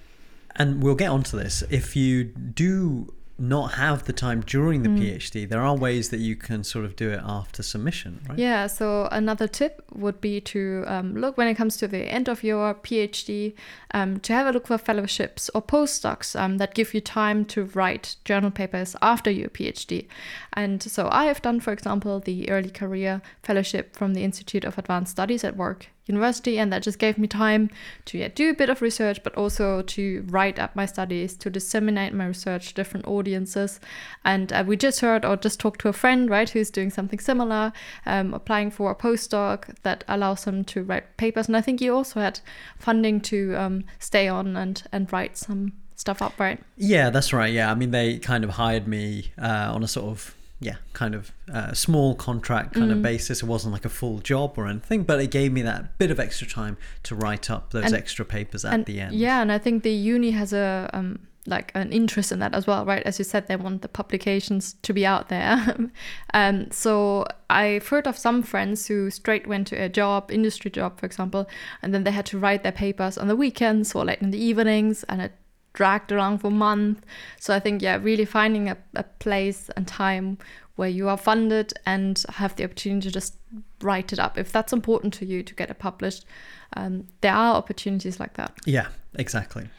and 0.55 0.81
we'll 0.83 0.95
get 0.95 1.09
onto 1.09 1.37
this. 1.37 1.63
If 1.69 1.95
you 1.95 2.23
do 2.23 3.13
not 3.39 3.73
have 3.73 4.05
the 4.05 4.13
time 4.13 4.41
during 4.41 4.81
the 4.81 4.89
PhD, 4.89 5.47
there 5.47 5.61
are 5.61 5.75
ways 5.75 6.09
that 6.09 6.19
you 6.19 6.35
can 6.35 6.63
sort 6.63 6.85
of 6.85 6.95
do 6.95 7.11
it 7.11 7.21
after 7.23 7.61
submission, 7.61 8.19
right? 8.27 8.37
Yeah, 8.37 8.65
so 8.67 9.07
another 9.11 9.47
tip 9.47 9.83
would 9.93 10.19
be 10.19 10.41
to 10.41 10.83
um, 10.87 11.15
look 11.15 11.37
when 11.37 11.47
it 11.47 11.55
comes 11.55 11.77
to 11.77 11.87
the 11.87 11.99
end 11.99 12.27
of 12.27 12.43
your 12.43 12.73
PhD, 12.73 13.53
um, 13.93 14.19
to 14.21 14.33
have 14.33 14.47
a 14.47 14.51
look 14.51 14.67
for 14.67 14.77
fellowships 14.79 15.51
or 15.53 15.61
postdocs 15.61 16.39
um, 16.39 16.57
that 16.57 16.73
give 16.73 16.93
you 16.93 17.01
time 17.01 17.45
to 17.45 17.65
write 17.65 18.15
journal 18.25 18.49
papers 18.49 18.95
after 19.01 19.29
your 19.29 19.49
PhD. 19.49 20.07
And 20.53 20.81
so 20.81 21.07
I 21.11 21.25
have 21.25 21.41
done, 21.41 21.59
for 21.59 21.71
example, 21.71 22.19
the 22.19 22.49
early 22.49 22.71
career 22.71 23.21
fellowship 23.43 23.95
from 23.95 24.15
the 24.15 24.23
Institute 24.23 24.65
of 24.65 24.77
Advanced 24.79 25.11
Studies 25.11 25.43
at 25.43 25.55
Warwick 25.55 25.91
University, 26.07 26.57
and 26.59 26.71
that 26.71 26.83
just 26.83 26.99
gave 26.99 27.17
me 27.17 27.27
time 27.27 27.69
to 28.05 28.17
yeah, 28.17 28.29
do 28.33 28.49
a 28.49 28.53
bit 28.53 28.69
of 28.69 28.81
research, 28.81 29.21
but 29.23 29.35
also 29.35 29.81
to 29.81 30.25
write 30.27 30.59
up 30.59 30.75
my 30.75 30.85
studies, 30.85 31.35
to 31.35 31.49
disseminate 31.49 32.13
my 32.13 32.27
research 32.27 32.69
to 32.69 32.73
different 32.73 33.07
audiences. 33.07 33.79
And 34.23 34.51
uh, 34.53 34.63
we 34.65 34.77
just 34.77 34.99
heard 34.99 35.25
or 35.25 35.35
just 35.35 35.59
talked 35.59 35.81
to 35.81 35.89
a 35.89 35.93
friend, 35.93 36.29
right, 36.29 36.49
who's 36.49 36.69
doing 36.69 36.89
something 36.89 37.19
similar, 37.19 37.73
um, 38.05 38.33
applying 38.33 38.71
for 38.71 38.91
a 38.91 38.95
postdoc 38.95 39.75
that 39.83 40.03
allows 40.07 40.45
them 40.45 40.63
to 40.65 40.83
write 40.83 41.17
papers. 41.17 41.47
And 41.47 41.57
I 41.57 41.61
think 41.61 41.81
you 41.81 41.95
also 41.95 42.19
had 42.19 42.39
funding 42.77 43.21
to 43.21 43.55
um, 43.55 43.83
stay 43.99 44.27
on 44.27 44.55
and, 44.55 44.83
and 44.91 45.11
write 45.11 45.37
some 45.37 45.73
stuff 45.95 46.21
up, 46.21 46.39
right? 46.39 46.59
Yeah, 46.77 47.09
that's 47.09 47.33
right. 47.33 47.51
Yeah, 47.51 47.71
I 47.71 47.75
mean, 47.75 47.91
they 47.91 48.19
kind 48.19 48.43
of 48.43 48.51
hired 48.51 48.87
me 48.87 49.31
uh, 49.37 49.71
on 49.73 49.83
a 49.83 49.87
sort 49.87 50.07
of 50.07 50.36
yeah, 50.59 50.77
kind 50.93 51.13
of 51.15 51.31
uh, 51.53 51.73
small 51.73 52.15
contract 52.15 52.73
kind 52.73 52.89
Mm. 52.89 52.93
of 52.95 53.01
basis. 53.01 53.43
It 53.43 53.45
wasn't 53.45 53.73
like 53.73 53.85
a 53.85 53.89
full 53.89 54.19
job 54.19 54.53
or 54.57 54.65
anything, 54.67 55.03
but 55.03 55.19
it 55.19 55.29
gave 55.31 55.51
me 55.51 55.61
that 55.61 55.97
bit 55.99 56.09
of 56.11 56.19
extra 56.19 56.47
time 56.47 56.77
to 57.03 57.15
write 57.15 57.49
up 57.51 57.71
those 57.71 57.85
And- 57.85 57.93
extra 57.95 58.25
papers 58.25 58.65
at 58.65 58.85
the 58.85 58.99
end. 59.01 59.15
Yeah, 59.15 59.41
and 59.41 59.51
I 59.51 59.59
think 59.59 59.83
the 59.83 59.91
uni 59.91 60.31
has 60.31 60.53
a 60.53 60.89
um, 60.93 61.19
like 61.49 61.71
an 61.75 61.93
interest 61.93 62.33
in 62.33 62.39
that 62.39 62.53
as 62.53 62.67
well, 62.67 62.83
right? 62.85 63.01
As 63.03 63.19
you 63.19 63.23
said, 63.23 63.47
they 63.47 63.55
want 63.55 63.81
the 63.81 63.87
publications 63.87 64.73
to 64.81 64.91
be 64.93 65.05
out 65.05 65.29
there. 65.29 65.77
um, 66.33 66.69
so 66.71 67.25
I've 67.49 67.87
heard 67.87 68.05
of 68.05 68.17
some 68.17 68.43
friends 68.43 68.87
who 68.87 69.09
straight 69.09 69.47
went 69.47 69.67
to 69.67 69.75
a 69.81 69.87
job, 69.87 70.29
industry 70.29 70.69
job, 70.71 70.99
for 70.99 71.05
example, 71.05 71.47
and 71.81 71.93
then 71.93 72.03
they 72.03 72.11
had 72.11 72.25
to 72.27 72.37
write 72.37 72.63
their 72.63 72.73
papers 72.73 73.17
on 73.17 73.27
the 73.29 73.35
weekends 73.35 73.95
or 73.95 74.03
late 74.03 74.21
in 74.21 74.31
the 74.31 74.43
evenings, 74.43 75.03
and 75.03 75.21
it 75.21 75.31
dragged 75.77 76.11
around 76.11 76.39
for 76.39 76.49
months. 76.49 77.01
So 77.39 77.53
I 77.53 77.59
think, 77.59 77.83
yeah, 77.83 77.99
really 78.01 78.25
finding 78.25 78.67
a, 78.67 78.77
a 78.95 79.03
place 79.03 79.69
and 79.75 79.87
time 79.87 80.39
where 80.75 80.89
you 80.89 81.07
are 81.07 81.17
funded 81.17 81.71
and 81.85 82.23
have 82.29 82.55
the 82.55 82.63
opportunity 82.63 83.07
to 83.07 83.13
just 83.13 83.35
write 83.81 84.11
it 84.11 84.19
up. 84.19 84.37
If 84.37 84.51
that's 84.51 84.73
important 84.73 85.13
to 85.19 85.25
you 85.25 85.43
to 85.43 85.53
get 85.53 85.69
it 85.69 85.77
published, 85.77 86.25
um, 86.73 87.07
there 87.21 87.33
are 87.33 87.55
opportunities 87.55 88.19
like 88.19 88.33
that. 88.33 88.51
Yeah, 88.65 88.87
exactly. 89.13 89.69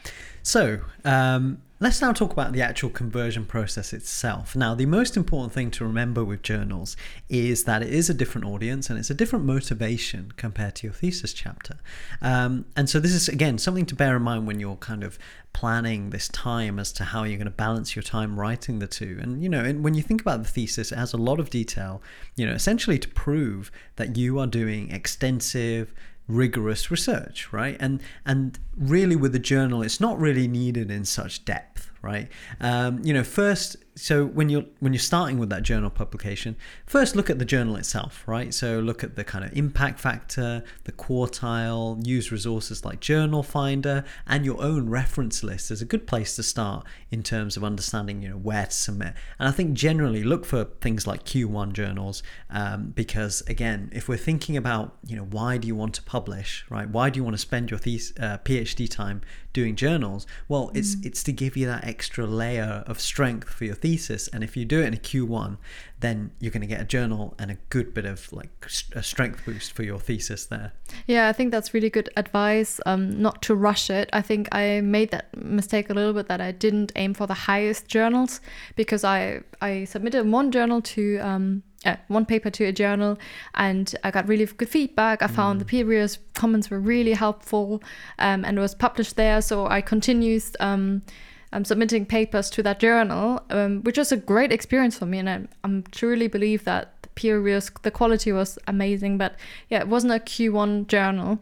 So, 0.41 0.79
um, 1.03 1.61
let's 1.81 2.01
now 2.01 2.11
talk 2.11 2.33
about 2.33 2.51
the 2.51 2.61
actual 2.61 2.89
conversion 2.89 3.45
process 3.45 3.93
itself. 3.93 4.55
Now, 4.55 4.75
the 4.75 4.85
most 4.85 5.15
important 5.15 5.53
thing 5.53 5.71
to 5.71 5.85
remember 5.85 6.25
with 6.25 6.41
journals 6.41 6.97
is 7.29 7.63
that 7.63 7.81
it 7.81 7.89
is 7.89 8.09
a 8.09 8.13
different 8.13 8.45
audience 8.45 8.89
and 8.89 8.99
it's 8.99 9.09
a 9.09 9.13
different 9.13 9.45
motivation 9.45 10.33
compared 10.35 10.75
to 10.75 10.87
your 10.87 10.93
thesis 10.93 11.31
chapter. 11.31 11.77
Um, 12.21 12.65
and 12.75 12.89
so, 12.89 12.99
this 12.99 13.13
is 13.13 13.29
again 13.29 13.57
something 13.57 13.85
to 13.85 13.95
bear 13.95 14.17
in 14.17 14.23
mind 14.23 14.45
when 14.45 14.59
you're 14.59 14.75
kind 14.75 15.03
of 15.03 15.17
planning 15.53 16.09
this 16.09 16.27
time 16.27 16.79
as 16.79 16.91
to 16.93 17.03
how 17.05 17.23
you're 17.23 17.37
going 17.37 17.45
to 17.45 17.51
balance 17.51 17.95
your 17.95 18.03
time 18.03 18.39
writing 18.39 18.79
the 18.79 18.87
two. 18.87 19.17
And 19.21 19.41
you 19.41 19.49
know, 19.49 19.63
and 19.63 19.83
when 19.83 19.93
you 19.93 20.01
think 20.01 20.21
about 20.21 20.43
the 20.43 20.49
thesis, 20.49 20.91
it 20.91 20.97
has 20.97 21.13
a 21.13 21.17
lot 21.17 21.39
of 21.39 21.49
detail. 21.49 22.01
You 22.35 22.45
know, 22.45 22.53
essentially 22.53 22.99
to 22.99 23.07
prove 23.07 23.71
that 23.95 24.17
you 24.17 24.37
are 24.39 24.47
doing 24.47 24.91
extensive 24.91 25.93
rigorous 26.29 26.89
research 26.91 27.51
right? 27.51 27.75
And 27.79 28.01
and 28.25 28.57
really 28.77 29.15
with 29.15 29.33
the 29.33 29.39
journal 29.39 29.81
it's 29.81 29.99
not 29.99 30.19
really 30.19 30.47
needed 30.47 30.89
in 30.89 31.03
such 31.03 31.43
depth 31.43 31.91
right? 32.01 32.29
Um, 32.61 33.03
you 33.03 33.13
know 33.13 33.23
first 33.23 33.75
so 33.99 34.25
when 34.25 34.49
you're 34.49 34.63
when 34.79 34.93
you're 34.93 34.99
starting 34.99 35.37
with 35.37 35.49
that 35.49 35.63
journal 35.63 35.89
publication 35.89 36.55
first 36.85 37.15
look 37.15 37.29
at 37.29 37.37
the 37.37 37.45
journal 37.45 37.75
itself 37.75 38.23
right? 38.27 38.53
So 38.53 38.79
look 38.79 39.03
at 39.03 39.15
the 39.15 39.23
kind 39.23 39.43
of 39.43 39.55
impact 39.55 39.99
factor 39.99 40.63
the 40.85 40.91
quartile 40.91 42.05
use 42.05 42.31
resources 42.31 42.85
like 42.85 42.99
journal 43.01 43.43
finder 43.43 44.05
and 44.25 44.45
your 44.45 44.61
own 44.61 44.89
reference 44.89 45.43
list 45.43 45.69
is 45.69 45.81
a 45.81 45.85
good 45.85 46.07
place 46.07 46.35
to 46.37 46.43
start 46.43 46.85
in 47.11 47.23
terms 47.23 47.57
of 47.57 47.63
understanding 47.63 48.21
you 48.21 48.29
know 48.29 48.37
where 48.37 48.65
to 48.65 48.71
submit. 48.71 49.13
And 49.37 49.49
i 49.49 49.51
think 49.51 49.73
generally 49.73 50.23
look 50.23 50.45
for 50.45 50.63
things 50.81 51.05
like 51.05 51.25
q1 51.25 51.73
journals 51.73 52.23
um, 52.49 52.91
because 52.95 53.41
again 53.47 53.89
if 53.91 54.07
we're 54.07 54.17
thinking 54.17 54.55
about 54.55 54.97
you 55.05 55.17
know 55.17 55.25
why 55.25 55.57
do 55.57 55.67
you 55.67 55.75
want 55.75 55.93
to 55.95 56.03
publish 56.03 56.65
right? 56.69 56.89
Why 56.89 57.09
do 57.09 57.17
you 57.17 57.23
want 57.23 57.33
to 57.35 57.41
spend 57.41 57.71
your 57.71 57.79
thesis, 57.79 58.13
uh, 58.19 58.37
phd 58.45 58.89
time 58.89 59.21
doing 59.51 59.75
journals? 59.75 60.25
Well 60.47 60.71
it's 60.73 60.95
mm. 60.95 61.05
it's 61.05 61.21
to 61.23 61.33
give 61.33 61.57
you 61.57 61.67
that 61.67 61.83
extra 61.83 62.25
layer 62.25 62.83
of 62.87 62.99
strength 62.99 63.49
for 63.49 63.65
your 63.65 63.75
thesis 63.75 63.88
thesis 63.89 64.27
and 64.27 64.43
if 64.43 64.55
you 64.55 64.65
do 64.65 64.81
it 64.81 64.85
in 64.85 64.93
a 64.93 64.97
q1 64.97 65.57
then 65.99 66.29
you're 66.39 66.51
going 66.51 66.61
to 66.61 66.67
get 66.67 66.79
a 66.79 66.85
journal 66.85 67.33
and 67.39 67.49
a 67.49 67.57
good 67.69 67.91
bit 67.91 68.05
of 68.05 68.31
like 68.31 68.51
a 68.93 69.01
strength 69.01 69.43
boost 69.45 69.73
for 69.73 69.81
your 69.81 69.99
thesis 69.99 70.45
there 70.45 70.71
yeah 71.07 71.27
i 71.27 71.33
think 71.33 71.49
that's 71.51 71.73
really 71.73 71.89
good 71.89 72.07
advice 72.15 72.79
um, 72.85 73.09
not 73.19 73.41
to 73.41 73.55
rush 73.55 73.89
it 73.89 74.07
i 74.13 74.21
think 74.21 74.47
i 74.51 74.79
made 74.81 75.09
that 75.09 75.25
mistake 75.35 75.89
a 75.89 75.93
little 75.93 76.13
bit 76.13 76.27
that 76.27 76.39
i 76.39 76.51
didn't 76.51 76.91
aim 76.95 77.15
for 77.15 77.25
the 77.25 77.33
highest 77.33 77.87
journals 77.87 78.41
because 78.75 79.03
i 79.03 79.41
i 79.61 79.83
submitted 79.85 80.29
one 80.29 80.51
journal 80.51 80.81
to 80.81 81.17
um, 81.17 81.63
uh, 81.85 81.95
one 82.09 82.25
paper 82.25 82.49
to 82.49 82.65
a 82.65 82.73
journal 82.73 83.17
and 83.55 83.95
I 84.03 84.11
got 84.11 84.27
really 84.27 84.45
good 84.45 84.67
feedback. 84.67 85.23
I 85.23 85.27
found 85.27 85.55
mm. 85.55 85.59
the 85.59 85.65
peer 85.65 85.85
reviewers 85.85 86.19
comments 86.33 86.69
were 86.69 86.79
really 86.79 87.13
helpful 87.13 87.81
um, 88.17 88.43
and 88.43 88.57
it 88.57 88.61
was 88.61 88.75
published 88.75 89.15
there. 89.15 89.41
So 89.41 89.65
I 89.65 89.79
continued 89.79 90.43
um, 90.59 91.03
um, 91.51 91.65
submitting 91.65 92.05
papers 92.05 92.49
to 92.51 92.63
that 92.63 92.79
journal, 92.79 93.41
um, 93.49 93.81
which 93.83 93.97
was 93.97 94.11
a 94.11 94.17
great 94.17 94.51
experience 94.51 94.97
for 94.97 95.05
me. 95.05 95.19
And 95.19 95.29
I 95.29 95.47
I'm 95.63 95.83
truly 95.91 96.27
believe 96.27 96.63
that 96.65 97.01
the 97.01 97.09
peer 97.09 97.39
reviews, 97.39 97.71
the 97.81 97.91
quality 97.91 98.31
was 98.31 98.59
amazing. 98.67 99.17
But 99.17 99.35
yeah, 99.69 99.79
it 99.79 99.87
wasn't 99.87 100.13
a 100.13 100.19
Q1 100.19 100.87
journal. 100.87 101.39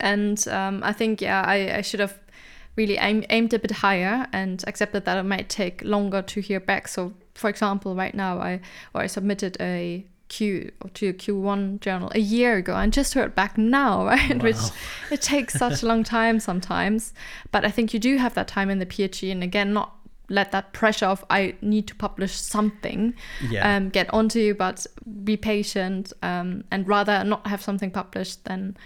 And 0.00 0.46
um, 0.48 0.82
I 0.82 0.92
think, 0.92 1.20
yeah, 1.20 1.42
I, 1.46 1.78
I 1.78 1.80
should 1.80 2.00
have 2.00 2.18
really 2.76 2.96
aim, 2.96 3.24
aimed 3.30 3.52
a 3.52 3.58
bit 3.58 3.70
higher 3.70 4.26
and 4.32 4.64
accepted 4.66 5.04
that 5.04 5.18
it 5.18 5.24
might 5.24 5.48
take 5.48 5.82
longer 5.82 6.22
to 6.22 6.40
hear 6.40 6.60
back. 6.60 6.88
So, 6.88 7.12
for 7.34 7.48
example, 7.50 7.94
right 7.94 8.14
now 8.14 8.38
I 8.38 8.60
or 8.94 9.02
I 9.02 9.06
submitted 9.06 9.56
a 9.60 10.04
Q 10.32 10.72
to 10.94 11.08
a 11.10 11.12
Q1 11.12 11.80
journal 11.80 12.10
a 12.14 12.18
year 12.18 12.56
ago 12.56 12.74
and 12.74 12.90
just 12.90 13.12
heard 13.12 13.34
back 13.34 13.58
now, 13.58 14.06
right? 14.12 14.36
Wow. 14.36 14.42
Which 14.42 14.56
it 15.10 15.20
takes 15.20 15.54
such 15.54 15.82
a 15.82 15.86
long 15.86 16.04
time 16.04 16.40
sometimes. 16.40 17.12
But 17.50 17.66
I 17.66 17.70
think 17.70 17.92
you 17.92 18.00
do 18.00 18.16
have 18.16 18.32
that 18.34 18.48
time 18.48 18.70
in 18.70 18.78
the 18.78 18.86
PhD, 18.86 19.30
and 19.30 19.42
again, 19.42 19.74
not 19.74 19.94
let 20.30 20.50
that 20.52 20.72
pressure 20.72 21.04
of 21.04 21.22
I 21.28 21.54
need 21.60 21.86
to 21.88 21.94
publish 21.94 22.32
something 22.32 23.12
yeah. 23.50 23.76
um, 23.76 23.90
get 23.90 24.12
onto 24.14 24.38
you, 24.38 24.54
but 24.54 24.86
be 25.22 25.36
patient 25.36 26.14
um, 26.22 26.64
and 26.70 26.88
rather 26.88 27.22
not 27.24 27.46
have 27.46 27.60
something 27.60 27.90
published 27.90 28.44
than 28.44 28.76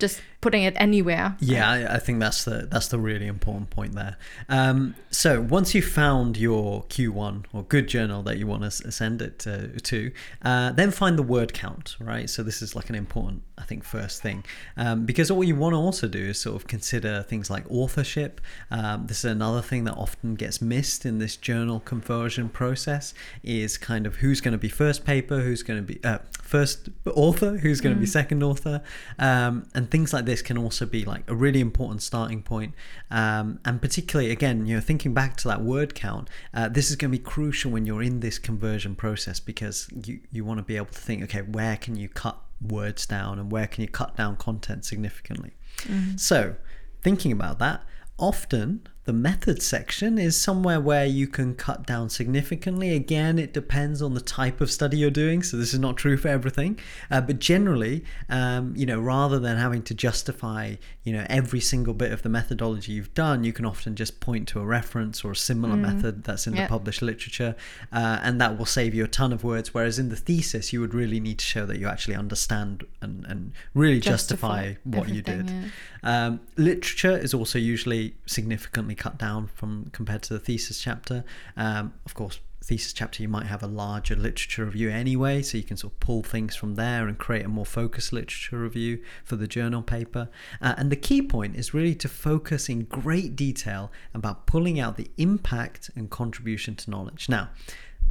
just 0.00 0.20
putting 0.46 0.62
it 0.62 0.76
anywhere. 0.76 1.36
Yeah, 1.40 1.68
I, 1.68 1.94
I, 1.96 1.98
think 1.98 2.20
that's 2.20 2.44
the 2.44 2.68
that's 2.70 2.86
the 2.86 3.00
really 3.00 3.26
important 3.26 3.68
point 3.70 3.96
there. 3.96 4.16
Um, 4.48 4.94
so 5.10 5.40
once 5.40 5.74
you've 5.74 5.92
found 6.04 6.36
your 6.36 6.84
Q1 6.84 7.46
or 7.52 7.64
good 7.64 7.88
journal 7.88 8.22
that 8.22 8.38
you 8.38 8.46
want 8.46 8.62
to 8.62 8.70
send 8.70 9.22
it 9.22 9.40
to, 9.40 9.80
to 9.80 10.12
uh, 10.42 10.70
then 10.70 10.92
find 10.92 11.18
the 11.18 11.24
word 11.24 11.52
count, 11.52 11.96
right? 11.98 12.30
So 12.30 12.44
this 12.44 12.62
is 12.62 12.76
like 12.76 12.90
an 12.90 12.94
important, 12.94 13.42
I 13.58 13.64
think, 13.64 13.82
first 13.82 14.22
thing 14.22 14.44
um, 14.76 15.04
because 15.04 15.32
what 15.32 15.48
you 15.48 15.56
want 15.56 15.72
to 15.72 15.78
also 15.78 16.06
do 16.06 16.20
is 16.20 16.40
sort 16.40 16.54
of 16.54 16.68
consider 16.68 17.24
things 17.24 17.50
like 17.50 17.64
authorship. 17.68 18.40
Um, 18.70 19.08
this 19.08 19.24
is 19.24 19.32
another 19.32 19.62
thing 19.62 19.82
that 19.86 19.94
often 19.94 20.36
gets 20.36 20.62
missed 20.62 21.04
in 21.04 21.18
this 21.18 21.36
journal 21.36 21.80
conversion 21.80 22.50
process 22.50 23.14
is 23.42 23.78
kind 23.78 24.06
of 24.06 24.16
who's 24.16 24.40
going 24.40 24.52
to 24.52 24.58
be 24.58 24.68
first 24.68 25.04
paper, 25.04 25.40
who's 25.40 25.64
going 25.64 25.84
to 25.84 25.94
be 25.94 26.04
uh, 26.04 26.18
first 26.40 26.88
author, 27.06 27.56
who's 27.56 27.80
going 27.80 27.94
to 27.94 27.98
mm. 27.98 28.02
be 28.02 28.06
second 28.06 28.44
author, 28.44 28.80
um, 29.18 29.66
and 29.74 29.90
things 29.90 30.12
like 30.12 30.24
this 30.24 30.35
can 30.42 30.58
also 30.58 30.86
be 30.86 31.04
like 31.04 31.28
a 31.28 31.34
really 31.34 31.60
important 31.60 32.02
starting 32.02 32.42
point. 32.42 32.74
Um, 33.10 33.60
and 33.64 33.80
particularly, 33.80 34.30
again, 34.30 34.66
you 34.66 34.74
know, 34.74 34.80
thinking 34.80 35.14
back 35.14 35.36
to 35.38 35.48
that 35.48 35.62
word 35.62 35.94
count, 35.94 36.28
uh, 36.54 36.68
this 36.68 36.90
is 36.90 36.96
going 36.96 37.10
to 37.10 37.18
be 37.18 37.22
crucial 37.22 37.70
when 37.70 37.86
you're 37.86 38.02
in 38.02 38.20
this 38.20 38.38
conversion 38.38 38.94
process 38.94 39.40
because 39.40 39.88
you 40.04 40.20
you 40.30 40.44
want 40.44 40.58
to 40.58 40.64
be 40.64 40.76
able 40.76 40.86
to 40.86 40.98
think, 40.98 41.22
okay, 41.24 41.42
where 41.42 41.76
can 41.76 41.96
you 41.96 42.08
cut 42.08 42.38
words 42.60 43.06
down 43.06 43.38
and 43.38 43.50
where 43.50 43.66
can 43.66 43.82
you 43.82 43.88
cut 43.88 44.16
down 44.16 44.36
content 44.36 44.84
significantly? 44.84 45.52
Mm. 45.82 46.18
So, 46.18 46.56
thinking 47.02 47.32
about 47.32 47.58
that, 47.58 47.82
often 48.18 48.88
the 49.06 49.12
method 49.12 49.62
section 49.62 50.18
is 50.18 50.38
somewhere 50.38 50.80
where 50.80 51.06
you 51.06 51.28
can 51.28 51.54
cut 51.54 51.86
down 51.86 52.10
significantly. 52.10 52.92
Again, 52.92 53.38
it 53.38 53.54
depends 53.54 54.02
on 54.02 54.14
the 54.14 54.20
type 54.20 54.60
of 54.60 54.68
study 54.68 54.96
you're 54.96 55.10
doing, 55.10 55.44
so 55.44 55.56
this 55.56 55.72
is 55.72 55.78
not 55.78 55.96
true 55.96 56.16
for 56.16 56.26
everything. 56.26 56.78
Uh, 57.08 57.20
but 57.20 57.38
generally, 57.38 58.04
um, 58.28 58.74
you 58.76 58.84
know, 58.84 58.98
rather 58.98 59.38
than 59.38 59.58
having 59.58 59.82
to 59.84 59.94
justify, 59.94 60.74
you 61.04 61.12
know, 61.12 61.24
every 61.30 61.60
single 61.60 61.94
bit 61.94 62.10
of 62.10 62.22
the 62.22 62.28
methodology 62.28 62.92
you've 62.92 63.14
done, 63.14 63.44
you 63.44 63.52
can 63.52 63.64
often 63.64 63.94
just 63.94 64.18
point 64.18 64.48
to 64.48 64.58
a 64.58 64.66
reference 64.66 65.24
or 65.24 65.30
a 65.30 65.36
similar 65.36 65.76
mm. 65.76 65.82
method 65.82 66.24
that's 66.24 66.48
in 66.48 66.56
yep. 66.56 66.66
the 66.66 66.72
published 66.72 67.00
literature, 67.00 67.54
uh, 67.92 68.18
and 68.22 68.40
that 68.40 68.58
will 68.58 68.66
save 68.66 68.92
you 68.92 69.04
a 69.04 69.08
ton 69.08 69.32
of 69.32 69.44
words. 69.44 69.72
Whereas 69.72 70.00
in 70.00 70.08
the 70.08 70.16
thesis, 70.16 70.72
you 70.72 70.80
would 70.80 70.94
really 70.94 71.20
need 71.20 71.38
to 71.38 71.44
show 71.44 71.64
that 71.66 71.78
you 71.78 71.86
actually 71.86 72.16
understand 72.16 72.84
and, 73.00 73.24
and 73.26 73.52
really 73.72 74.00
justify, 74.00 74.72
justify 74.72 74.98
what 74.98 75.08
you 75.10 75.22
did. 75.22 75.48
Yeah. 75.48 75.68
Um, 76.02 76.40
literature 76.56 77.16
is 77.16 77.32
also 77.32 77.58
usually 77.58 78.16
significantly 78.26 78.95
cut 78.96 79.18
down 79.18 79.48
from 79.48 79.90
compared 79.92 80.22
to 80.24 80.34
the 80.34 80.40
thesis 80.40 80.80
chapter. 80.80 81.24
Um, 81.56 81.94
of 82.04 82.14
course, 82.14 82.40
thesis 82.66 82.92
chapter 82.92 83.22
you 83.22 83.28
might 83.28 83.46
have 83.46 83.62
a 83.62 83.66
larger 83.68 84.16
literature 84.16 84.64
review 84.64 84.90
anyway, 84.90 85.40
so 85.42 85.56
you 85.56 85.64
can 85.64 85.76
sort 85.76 85.92
of 85.92 86.00
pull 86.00 86.22
things 86.22 86.56
from 86.56 86.74
there 86.74 87.06
and 87.06 87.16
create 87.16 87.44
a 87.44 87.48
more 87.48 87.66
focused 87.66 88.12
literature 88.12 88.58
review 88.58 89.00
for 89.24 89.36
the 89.36 89.46
journal 89.46 89.82
paper. 89.82 90.28
Uh, 90.60 90.74
and 90.76 90.90
the 90.90 90.96
key 90.96 91.22
point 91.22 91.54
is 91.54 91.72
really 91.72 91.94
to 91.94 92.08
focus 92.08 92.68
in 92.68 92.84
great 92.84 93.36
detail 93.36 93.92
about 94.14 94.46
pulling 94.46 94.80
out 94.80 94.96
the 94.96 95.10
impact 95.16 95.90
and 95.94 96.10
contribution 96.10 96.74
to 96.74 96.90
knowledge. 96.90 97.28
Now, 97.28 97.50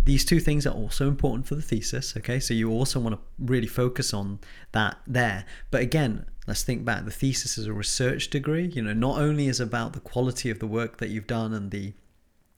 these 0.06 0.24
two 0.24 0.40
things 0.40 0.66
are 0.66 0.74
also 0.74 1.08
important 1.08 1.48
for 1.48 1.56
the 1.56 1.62
thesis 1.62 2.16
okay 2.16 2.40
so 2.40 2.54
you 2.54 2.70
also 2.70 3.00
want 3.00 3.16
to 3.16 3.22
really 3.40 3.68
focus 3.68 4.14
on 4.14 4.40
that 4.72 4.98
there 5.08 5.46
but 5.72 5.82
again 5.82 6.26
let's 6.48 6.64
think 6.64 6.86
back 6.86 7.06
the 7.06 7.12
thesis 7.12 7.58
is 7.58 7.68
a 7.68 7.74
research 7.74 8.30
degree 8.30 8.72
you 8.76 8.82
know 8.82 8.94
not 8.94 9.20
only 9.20 9.48
is 9.48 9.60
about 9.60 9.94
the 9.94 10.00
quality 10.00 10.50
of 10.50 10.60
the 10.60 10.68
work 10.68 10.98
that 10.98 11.10
you've 11.10 11.28
done 11.28 11.54
and 11.54 11.72
the 11.72 11.94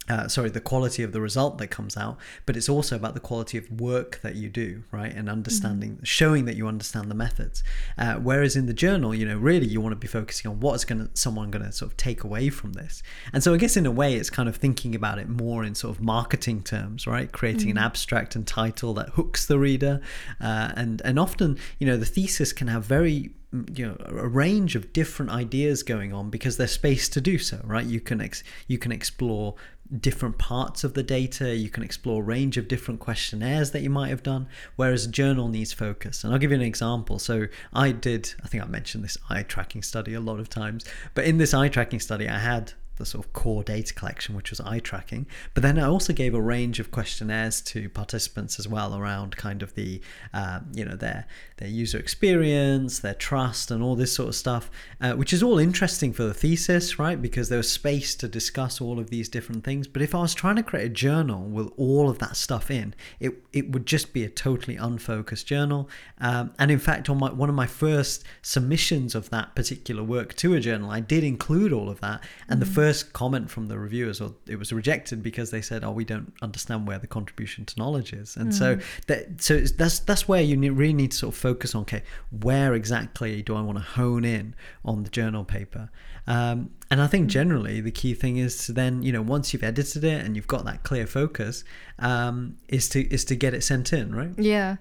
uh, 0.10 0.27
sorry, 0.27 0.50
the 0.50 0.62
quality 0.62 1.03
of 1.03 1.12
the 1.12 1.20
result 1.20 1.58
that 1.58 1.67
comes 1.67 1.98
out, 1.98 2.17
but 2.46 2.56
it's 2.56 2.70
also 2.70 2.96
about 2.96 3.13
the 3.13 3.20
quality 3.20 3.58
of 3.58 3.70
work 3.70 4.22
that 4.22 4.36
you 4.36 4.50
do, 4.50 4.84
right? 4.91 5.13
And 5.13 5.29
understanding, 5.29 5.96
mm-hmm. 5.96 6.03
showing 6.03 6.46
that 6.46 6.56
you 6.56 6.67
understand 6.67 7.12
the 7.12 7.15
methods. 7.15 7.62
Uh, 7.98 8.15
whereas 8.15 8.56
in 8.56 8.67
the 8.67 8.74
journal, 8.74 9.13
you 9.13 9.25
know, 9.25 9.38
really 9.38 9.67
you 9.67 9.82
want 9.82 9.91
to 9.91 9.98
be 9.98 10.08
focusing 10.08 10.50
on 10.50 10.60
what's 10.62 10.86
going 10.86 11.08
to 11.08 11.10
someone 11.13 11.51
going 11.51 11.65
to 11.65 11.72
sort 11.72 11.91
of 11.91 11.98
take 11.98 12.24
away 12.24 12.50
from 12.50 12.74
this. 12.74 13.03
And 13.34 13.44
so 13.44 13.53
I 13.53 13.58
guess 13.58 13.75
in 13.75 13.86
a 13.86 13.91
way, 13.91 14.15
it's 14.15 14.29
kind 14.29 14.48
of 14.48 14.56
thinking 14.56 14.96
about 14.96 15.20
it 15.20 15.27
more 15.27 15.63
in 15.63 15.75
sort 15.75 15.98
of 15.98 16.01
marketing 16.01 16.63
terms, 16.63 17.06
right? 17.06 17.29
Creating 17.29 17.70
mm-hmm. 17.70 17.77
an 17.77 17.84
abstract 17.84 18.36
and 18.36 18.48
title 18.48 18.94
that 18.94 19.10
hooks 19.10 19.46
the 19.46 19.60
reader, 19.60 20.00
uh, 20.39 20.72
and 20.75 21.01
and 21.03 21.20
often, 21.20 21.58
you 21.79 21.88
know, 21.88 21.98
the 21.98 22.06
thesis 22.06 22.53
can 22.53 22.67
have 22.67 22.86
very 22.86 23.32
you 23.73 23.85
know 23.85 23.97
a 24.07 24.27
range 24.27 24.75
of 24.75 24.91
different 24.93 25.31
ideas 25.31 25.83
going 25.83 26.13
on 26.13 26.29
because 26.29 26.57
there's 26.57 26.71
space 26.71 27.07
to 27.09 27.21
do 27.21 27.37
so 27.37 27.59
right? 27.63 27.85
You 27.85 27.99
can 27.99 28.21
ex- 28.21 28.43
you 28.67 28.77
can 28.77 28.91
explore 28.91 29.55
different 29.99 30.37
parts 30.37 30.83
of 30.83 30.93
the 30.93 31.03
data. 31.03 31.55
You 31.55 31.69
can 31.69 31.83
explore 31.83 32.21
a 32.21 32.25
range 32.25 32.57
of 32.57 32.67
different 32.67 32.99
questionnaires 32.99 33.71
that 33.71 33.81
you 33.81 33.89
might 33.89 34.09
have 34.09 34.23
done 34.23 34.47
whereas 34.75 35.05
a 35.05 35.09
journal 35.09 35.47
needs 35.47 35.73
focus. 35.73 36.23
And 36.23 36.33
i'll 36.33 36.39
give 36.39 36.51
you 36.51 36.57
an 36.57 36.63
example. 36.63 37.19
So 37.19 37.47
i 37.73 37.91
did 37.91 38.33
i 38.43 38.47
think 38.47 38.63
i 38.63 38.67
mentioned 38.67 39.03
this 39.03 39.17
eye 39.29 39.43
tracking 39.43 39.81
study 39.81 40.13
a 40.13 40.19
lot 40.19 40.39
of 40.39 40.49
times 40.49 40.85
but 41.13 41.25
in 41.25 41.37
this 41.37 41.53
eye 41.53 41.69
tracking 41.69 41.99
study 41.99 42.27
i 42.27 42.39
had 42.39 42.73
the 42.97 43.05
sort 43.05 43.25
of 43.25 43.33
core 43.33 43.63
data 43.63 43.93
collection, 43.93 44.35
which 44.35 44.49
was 44.49 44.59
eye 44.61 44.79
tracking. 44.79 45.25
But 45.53 45.63
then 45.63 45.79
I 45.79 45.83
also 45.87 46.13
gave 46.13 46.33
a 46.33 46.41
range 46.41 46.79
of 46.79 46.91
questionnaires 46.91 47.61
to 47.61 47.89
participants 47.89 48.59
as 48.59 48.67
well 48.67 48.95
around 48.95 49.37
kind 49.37 49.63
of 49.63 49.75
the, 49.75 50.01
uh, 50.33 50.59
you 50.73 50.85
know, 50.85 50.95
their 50.95 51.25
their 51.57 51.67
user 51.69 51.97
experience, 51.97 52.99
their 52.99 53.15
trust, 53.15 53.71
and 53.71 53.81
all 53.81 53.95
this 53.95 54.13
sort 54.13 54.29
of 54.29 54.35
stuff, 54.35 54.69
uh, 55.01 55.13
which 55.13 55.33
is 55.33 55.41
all 55.41 55.57
interesting 55.57 56.13
for 56.13 56.23
the 56.23 56.33
thesis, 56.33 56.99
right? 56.99 57.21
Because 57.21 57.49
there 57.49 57.57
was 57.57 57.71
space 57.71 58.15
to 58.15 58.27
discuss 58.27 58.79
all 58.79 58.99
of 58.99 59.09
these 59.09 59.27
different 59.27 59.63
things. 59.63 59.87
But 59.87 60.01
if 60.01 60.13
I 60.13 60.19
was 60.19 60.33
trying 60.33 60.57
to 60.57 60.63
create 60.63 60.85
a 60.85 60.89
journal 60.89 61.43
with 61.43 61.71
all 61.77 62.09
of 62.09 62.19
that 62.19 62.35
stuff 62.35 62.69
in, 62.69 62.93
it 63.19 63.33
it 63.53 63.71
would 63.71 63.85
just 63.85 64.13
be 64.13 64.23
a 64.23 64.29
totally 64.29 64.75
unfocused 64.75 65.47
journal. 65.47 65.89
Um, 66.19 66.53
and 66.59 66.71
in 66.71 66.79
fact, 66.79 67.09
on 67.09 67.19
my 67.19 67.31
one 67.31 67.49
of 67.49 67.55
my 67.55 67.67
first 67.67 68.23
submissions 68.41 69.15
of 69.15 69.29
that 69.31 69.55
particular 69.55 70.03
work 70.03 70.35
to 70.35 70.53
a 70.53 70.59
journal, 70.59 70.91
I 70.91 70.99
did 70.99 71.23
include 71.23 71.73
all 71.73 71.89
of 71.89 71.99
that, 72.01 72.23
and 72.47 72.59
mm-hmm. 72.59 72.67
the 72.67 72.75
first 72.75 72.87
first 72.88 73.12
comment 73.12 73.50
from 73.50 73.67
the 73.67 73.77
reviewers, 73.77 74.22
or 74.22 74.34
it 74.48 74.58
was 74.58 74.72
rejected 74.72 75.22
because 75.22 75.51
they 75.51 75.62
said, 75.62 75.84
"Oh, 75.84 75.91
we 75.91 76.06
don't 76.06 76.32
understand 76.41 76.88
where 76.88 77.00
the 77.00 77.08
contribution 77.08 77.65
to 77.65 77.77
knowledge 77.77 78.13
is." 78.13 78.38
And 78.38 78.51
mm. 78.51 78.53
so 78.53 78.79
that 79.08 79.41
so 79.41 79.60
that's 79.60 80.00
that's 80.00 80.27
where 80.27 80.41
you 80.41 80.56
really 80.72 80.94
need 80.94 81.12
to 81.12 81.17
sort 81.17 81.34
of 81.36 81.39
focus 81.39 81.75
on. 81.75 81.82
Okay, 81.82 82.03
where 82.32 82.74
exactly 82.74 83.41
do 83.41 83.56
I 83.56 83.62
want 83.62 83.77
to 83.77 83.84
hone 83.84 84.24
in 84.24 84.56
on 84.86 85.03
the 85.03 85.10
journal 85.10 85.44
paper? 85.44 85.89
Um, 86.27 86.72
and 86.89 87.01
I 87.01 87.08
think 87.08 87.27
mm. 87.27 87.29
generally 87.29 87.82
the 87.82 87.91
key 87.91 88.13
thing 88.13 88.38
is 88.38 88.65
to 88.65 88.74
then, 88.74 89.03
you 89.03 89.12
know, 89.12 89.22
once 89.22 89.53
you've 89.53 89.63
edited 89.63 90.03
it 90.03 90.25
and 90.25 90.36
you've 90.36 90.48
got 90.48 90.65
that 90.65 90.84
clear 90.84 91.06
focus, 91.06 91.63
um, 92.00 92.58
is 92.70 92.88
to 92.89 93.01
is 93.13 93.25
to 93.25 93.36
get 93.36 93.53
it 93.53 93.63
sent 93.63 93.91
in, 93.91 94.15
right? 94.15 94.32
Yeah, 94.38 94.77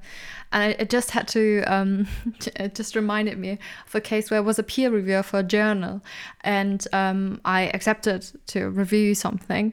and 0.52 0.76
it 0.78 0.90
just 0.90 1.10
had 1.10 1.26
to, 1.28 1.62
um, 1.64 2.06
it 2.56 2.74
just 2.74 2.94
reminded 2.94 3.38
me 3.38 3.58
of 3.86 3.94
a 3.94 4.00
case 4.00 4.30
where 4.30 4.38
I 4.38 4.40
was 4.40 4.58
a 4.58 4.62
peer 4.62 4.90
reviewer 4.90 5.22
for 5.22 5.40
a 5.40 5.42
journal, 5.44 6.02
and 6.42 6.86
um, 6.92 7.40
I 7.44 7.62
accepted 7.74 8.26
to 8.48 8.70
review 8.70 9.14
something, 9.14 9.72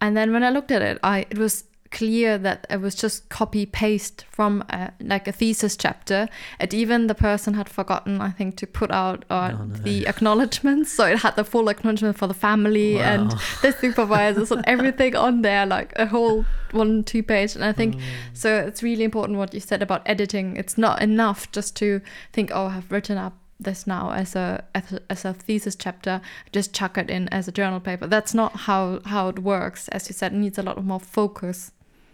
and 0.00 0.16
then 0.16 0.32
when 0.32 0.44
I 0.44 0.50
looked 0.50 0.70
at 0.70 0.82
it, 0.82 0.98
I 1.02 1.26
it 1.30 1.38
was 1.38 1.64
clear 1.90 2.38
that 2.38 2.66
it 2.70 2.80
was 2.80 2.94
just 2.94 3.28
copy 3.28 3.66
paste 3.66 4.24
from 4.30 4.62
a, 4.70 4.92
like 5.00 5.26
a 5.26 5.32
thesis 5.32 5.76
chapter. 5.76 6.28
And 6.58 6.72
even 6.72 7.06
the 7.06 7.14
person 7.14 7.54
had 7.54 7.68
forgotten 7.68 8.20
i 8.20 8.30
think 8.30 8.56
to 8.56 8.66
put 8.66 8.90
out 8.90 9.24
uh, 9.30 9.50
oh, 9.52 9.64
no. 9.64 9.74
the 9.74 10.06
acknowledgements 10.06 10.92
so 10.92 11.04
it 11.06 11.18
had 11.18 11.36
the 11.36 11.44
full 11.44 11.68
acknowledgement 11.68 12.16
for 12.16 12.26
the 12.26 12.34
family 12.34 12.96
wow. 12.96 13.02
and 13.02 13.30
the 13.62 13.72
supervisors 13.80 14.50
and 14.50 14.64
everything 14.66 15.14
on 15.16 15.42
there 15.42 15.66
like 15.66 15.92
a 15.96 16.06
whole 16.06 16.44
one 16.72 17.02
two 17.04 17.22
page. 17.22 17.54
And 17.54 17.64
i 17.64 17.72
think 17.72 17.96
mm. 17.96 18.02
so 18.32 18.56
it's 18.56 18.82
really 18.82 19.04
important 19.04 19.38
what 19.38 19.52
you 19.54 19.60
said 19.60 19.82
about 19.82 20.02
editing. 20.06 20.56
It's 20.56 20.78
not 20.78 21.02
enough 21.02 21.50
just 21.52 21.76
to 21.76 22.00
think 22.32 22.50
oh 22.52 22.66
i've 22.66 22.90
written 22.92 23.18
up 23.18 23.34
this 23.58 23.86
now 23.86 24.10
as 24.12 24.34
a 24.34 24.64
as 25.10 25.24
a 25.24 25.34
thesis 25.34 25.76
chapter. 25.76 26.20
Just 26.52 26.72
chuck 26.72 26.96
it 26.96 27.10
in 27.10 27.28
as 27.28 27.48
a 27.48 27.52
journal 27.52 27.80
paper. 27.80 28.06
That's 28.06 28.32
not 28.32 28.52
how 28.68 29.00
how 29.04 29.28
it 29.28 29.40
works. 29.40 29.88
As 29.88 30.08
you 30.08 30.14
said 30.14 30.32
it 30.32 30.36
needs 30.36 30.58
a 30.58 30.62
lot 30.62 30.82
more 30.82 31.00
focus 31.00 31.72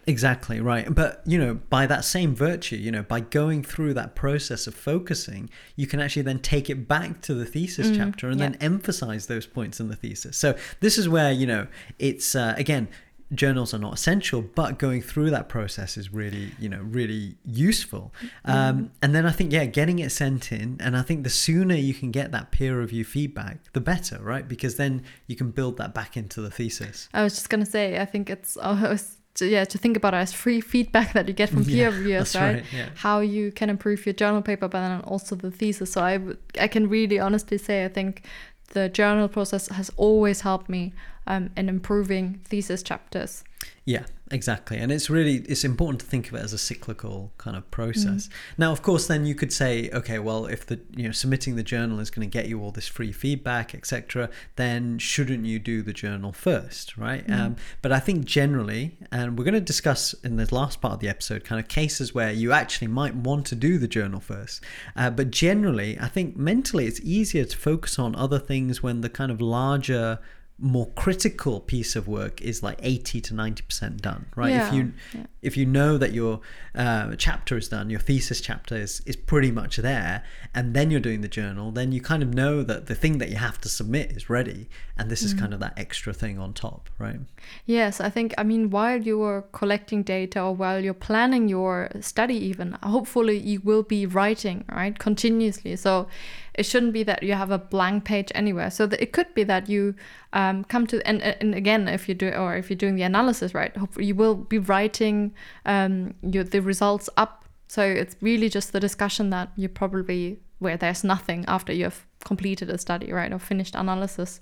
Exactly 0.08 0.60
right. 0.60 0.94
But, 0.94 1.22
you 1.26 1.36
know, 1.36 1.54
by 1.54 1.86
that 1.86 2.04
same 2.04 2.34
virtue, 2.34 2.76
you 2.76 2.92
know, 2.92 3.02
by 3.02 3.20
going 3.20 3.64
through 3.64 3.94
that 3.94 4.14
process 4.14 4.68
of 4.68 4.74
focusing, 4.74 5.50
you 5.74 5.88
can 5.88 5.98
actually 5.98 6.22
then 6.22 6.38
take 6.38 6.70
it 6.70 6.86
back 6.86 7.22
to 7.22 7.34
the 7.34 7.44
thesis 7.44 7.88
mm, 7.88 7.96
chapter 7.96 8.28
and 8.28 8.38
yeah. 8.38 8.50
then 8.50 8.58
emphasize 8.60 9.26
those 9.26 9.46
points 9.46 9.80
in 9.80 9.88
the 9.88 9.96
thesis. 9.96 10.36
So 10.36 10.56
this 10.78 10.96
is 10.96 11.08
where, 11.08 11.32
you 11.32 11.46
know, 11.46 11.66
it's, 11.98 12.36
uh, 12.36 12.54
again, 12.56 12.86
journals 13.34 13.74
are 13.74 13.78
not 13.78 13.94
essential, 13.94 14.42
but 14.42 14.78
going 14.78 15.02
through 15.02 15.30
that 15.30 15.48
process 15.48 15.96
is 15.96 16.12
really, 16.12 16.52
you 16.60 16.68
know, 16.68 16.80
really 16.82 17.34
useful. 17.44 18.14
Mm. 18.46 18.54
Um, 18.54 18.90
and 19.02 19.12
then 19.12 19.26
I 19.26 19.32
think, 19.32 19.52
yeah, 19.52 19.64
getting 19.64 19.98
it 19.98 20.12
sent 20.12 20.52
in, 20.52 20.76
and 20.78 20.96
I 20.96 21.02
think 21.02 21.24
the 21.24 21.30
sooner 21.30 21.74
you 21.74 21.94
can 21.94 22.12
get 22.12 22.30
that 22.30 22.52
peer 22.52 22.78
review 22.78 23.04
feedback, 23.04 23.72
the 23.72 23.80
better, 23.80 24.20
right? 24.22 24.46
Because 24.46 24.76
then 24.76 25.02
you 25.26 25.34
can 25.34 25.50
build 25.50 25.78
that 25.78 25.92
back 25.94 26.16
into 26.16 26.40
the 26.40 26.50
thesis. 26.50 27.08
I 27.12 27.24
was 27.24 27.34
just 27.34 27.48
gonna 27.48 27.66
say, 27.66 27.98
I 27.98 28.04
think 28.04 28.30
it's 28.30 28.56
almost 28.56 29.18
to, 29.36 29.46
yeah 29.46 29.64
to 29.64 29.78
think 29.78 29.96
about 29.96 30.14
it 30.14 30.18
as 30.18 30.32
free 30.32 30.60
feedback 30.60 31.12
that 31.14 31.28
you 31.28 31.34
get 31.34 31.48
from 31.48 31.64
peer 31.64 31.90
yeah, 31.90 31.96
reviewers 31.96 32.34
right, 32.34 32.54
right 32.56 32.64
yeah. 32.72 32.88
how 32.96 33.20
you 33.20 33.52
can 33.52 33.70
improve 33.70 34.04
your 34.04 34.12
journal 34.12 34.42
paper 34.42 34.68
but 34.68 34.80
then 34.80 35.00
also 35.02 35.34
the 35.34 35.50
thesis. 35.50 35.92
So 35.92 36.02
I, 36.02 36.20
I 36.60 36.68
can 36.68 36.88
really 36.88 37.18
honestly 37.18 37.58
say 37.58 37.84
i 37.84 37.88
think 37.88 38.24
the 38.72 38.88
journal 38.88 39.28
process 39.28 39.68
has 39.68 39.90
always 39.96 40.40
helped 40.40 40.68
me 40.68 40.92
um, 41.28 41.50
in 41.56 41.68
improving 41.68 42.40
thesis 42.44 42.82
chapters. 42.82 43.44
Yeah 43.84 44.06
exactly 44.32 44.76
and 44.76 44.90
it's 44.90 45.08
really 45.08 45.36
it's 45.48 45.64
important 45.64 46.00
to 46.00 46.06
think 46.06 46.28
of 46.28 46.34
it 46.34 46.42
as 46.42 46.52
a 46.52 46.58
cyclical 46.58 47.32
kind 47.38 47.56
of 47.56 47.70
process 47.70 48.26
mm. 48.26 48.30
now 48.58 48.72
of 48.72 48.82
course 48.82 49.06
then 49.06 49.24
you 49.24 49.36
could 49.36 49.52
say 49.52 49.88
okay 49.92 50.18
well 50.18 50.46
if 50.46 50.66
the 50.66 50.80
you 50.96 51.04
know 51.04 51.12
submitting 51.12 51.54
the 51.54 51.62
journal 51.62 52.00
is 52.00 52.10
going 52.10 52.28
to 52.28 52.32
get 52.32 52.48
you 52.48 52.60
all 52.60 52.72
this 52.72 52.88
free 52.88 53.12
feedback 53.12 53.72
etc 53.72 54.28
then 54.56 54.98
shouldn't 54.98 55.44
you 55.44 55.60
do 55.60 55.80
the 55.80 55.92
journal 55.92 56.32
first 56.32 56.96
right 56.96 57.24
mm. 57.28 57.38
um, 57.38 57.56
but 57.82 57.92
i 57.92 58.00
think 58.00 58.24
generally 58.24 58.96
and 59.12 59.38
we're 59.38 59.44
going 59.44 59.54
to 59.54 59.60
discuss 59.60 60.12
in 60.24 60.36
the 60.36 60.54
last 60.54 60.80
part 60.80 60.94
of 60.94 61.00
the 61.00 61.08
episode 61.08 61.44
kind 61.44 61.60
of 61.60 61.68
cases 61.68 62.12
where 62.12 62.32
you 62.32 62.50
actually 62.50 62.88
might 62.88 63.14
want 63.14 63.46
to 63.46 63.54
do 63.54 63.78
the 63.78 63.88
journal 63.88 64.18
first 64.18 64.60
uh, 64.96 65.08
but 65.08 65.30
generally 65.30 65.96
i 66.00 66.08
think 66.08 66.36
mentally 66.36 66.86
it's 66.86 67.00
easier 67.02 67.44
to 67.44 67.56
focus 67.56 67.96
on 67.96 68.16
other 68.16 68.40
things 68.40 68.82
when 68.82 69.02
the 69.02 69.08
kind 69.08 69.30
of 69.30 69.40
larger 69.40 70.18
more 70.58 70.86
critical 70.92 71.60
piece 71.60 71.94
of 71.94 72.08
work 72.08 72.40
is 72.40 72.62
like 72.62 72.78
80 72.82 73.20
to 73.20 73.34
90% 73.34 74.00
done 74.00 74.24
right 74.34 74.50
yeah, 74.50 74.68
if 74.68 74.74
you 74.74 74.92
yeah. 75.12 75.26
if 75.42 75.54
you 75.54 75.66
know 75.66 75.98
that 75.98 76.12
your 76.12 76.40
uh, 76.74 77.14
chapter 77.16 77.58
is 77.58 77.68
done 77.68 77.90
your 77.90 78.00
thesis 78.00 78.40
chapter 78.40 78.74
is, 78.74 79.02
is 79.04 79.16
pretty 79.16 79.50
much 79.50 79.76
there 79.76 80.24
and 80.54 80.72
then 80.72 80.90
you're 80.90 80.98
doing 80.98 81.20
the 81.20 81.28
journal 81.28 81.72
then 81.72 81.92
you 81.92 82.00
kind 82.00 82.22
of 82.22 82.32
know 82.32 82.62
that 82.62 82.86
the 82.86 82.94
thing 82.94 83.18
that 83.18 83.28
you 83.28 83.36
have 83.36 83.60
to 83.60 83.68
submit 83.68 84.12
is 84.12 84.30
ready 84.30 84.66
and 84.96 85.10
this 85.10 85.20
mm. 85.20 85.26
is 85.26 85.34
kind 85.34 85.52
of 85.52 85.60
that 85.60 85.74
extra 85.76 86.14
thing 86.14 86.38
on 86.38 86.54
top 86.54 86.88
right 86.98 87.20
yes 87.66 88.00
i 88.00 88.08
think 88.08 88.32
i 88.38 88.42
mean 88.42 88.70
while 88.70 89.00
you're 89.02 89.42
collecting 89.52 90.02
data 90.02 90.40
or 90.40 90.54
while 90.54 90.82
you're 90.82 90.94
planning 90.94 91.48
your 91.48 91.90
study 92.00 92.34
even 92.34 92.72
hopefully 92.82 93.36
you 93.36 93.60
will 93.60 93.82
be 93.82 94.06
writing 94.06 94.64
right 94.72 94.98
continuously 94.98 95.76
so 95.76 96.08
it 96.56 96.64
shouldn't 96.64 96.92
be 96.92 97.02
that 97.02 97.22
you 97.22 97.34
have 97.34 97.50
a 97.50 97.58
blank 97.58 98.04
page 98.04 98.32
anywhere. 98.34 98.70
So 98.70 98.84
it 98.84 99.12
could 99.12 99.32
be 99.34 99.44
that 99.44 99.68
you 99.68 99.94
um, 100.32 100.64
come 100.64 100.86
to 100.88 101.06
and, 101.06 101.22
and 101.22 101.54
again, 101.54 101.86
if 101.86 102.08
you 102.08 102.14
do 102.14 102.30
or 102.30 102.56
if 102.56 102.70
you're 102.70 102.76
doing 102.76 102.96
the 102.96 103.02
analysis 103.02 103.54
right, 103.54 103.76
hopefully 103.76 104.06
you 104.06 104.14
will 104.14 104.34
be 104.34 104.58
writing 104.58 105.34
um, 105.66 106.14
your 106.22 106.44
the 106.44 106.60
results 106.60 107.08
up. 107.16 107.44
So 107.68 107.82
it's 107.82 108.16
really 108.20 108.48
just 108.48 108.72
the 108.72 108.80
discussion 108.80 109.30
that 109.30 109.50
you 109.56 109.68
probably 109.68 110.40
where 110.58 110.76
there's 110.76 111.04
nothing 111.04 111.44
after 111.46 111.72
you've 111.72 112.06
completed 112.24 112.70
a 112.70 112.78
study 112.78 113.12
right 113.12 113.32
or 113.32 113.38
finished 113.38 113.74
analysis. 113.74 114.40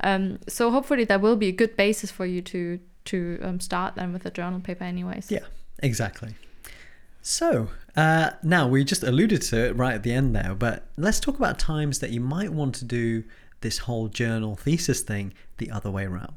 Um, 0.00 0.38
so 0.48 0.70
hopefully 0.70 1.04
that 1.04 1.20
will 1.20 1.36
be 1.36 1.48
a 1.48 1.52
good 1.52 1.76
basis 1.76 2.10
for 2.10 2.26
you 2.26 2.42
to 2.42 2.78
to 3.06 3.38
um, 3.42 3.60
start 3.60 3.94
then 3.94 4.12
with 4.12 4.26
a 4.26 4.30
journal 4.30 4.60
paper 4.60 4.84
anyways. 4.84 5.30
Yeah, 5.30 5.46
exactly. 5.82 6.34
So, 7.28 7.70
uh, 7.96 8.30
now 8.44 8.68
we 8.68 8.84
just 8.84 9.02
alluded 9.02 9.42
to 9.42 9.66
it 9.66 9.76
right 9.76 9.94
at 9.94 10.04
the 10.04 10.12
end 10.12 10.36
there, 10.36 10.54
but 10.54 10.84
let's 10.96 11.18
talk 11.18 11.36
about 11.36 11.58
times 11.58 11.98
that 11.98 12.10
you 12.10 12.20
might 12.20 12.52
want 12.52 12.76
to 12.76 12.84
do 12.84 13.24
this 13.62 13.78
whole 13.78 14.06
journal 14.06 14.54
thesis 14.54 15.00
thing 15.00 15.34
the 15.58 15.68
other 15.72 15.90
way 15.90 16.04
around. 16.04 16.36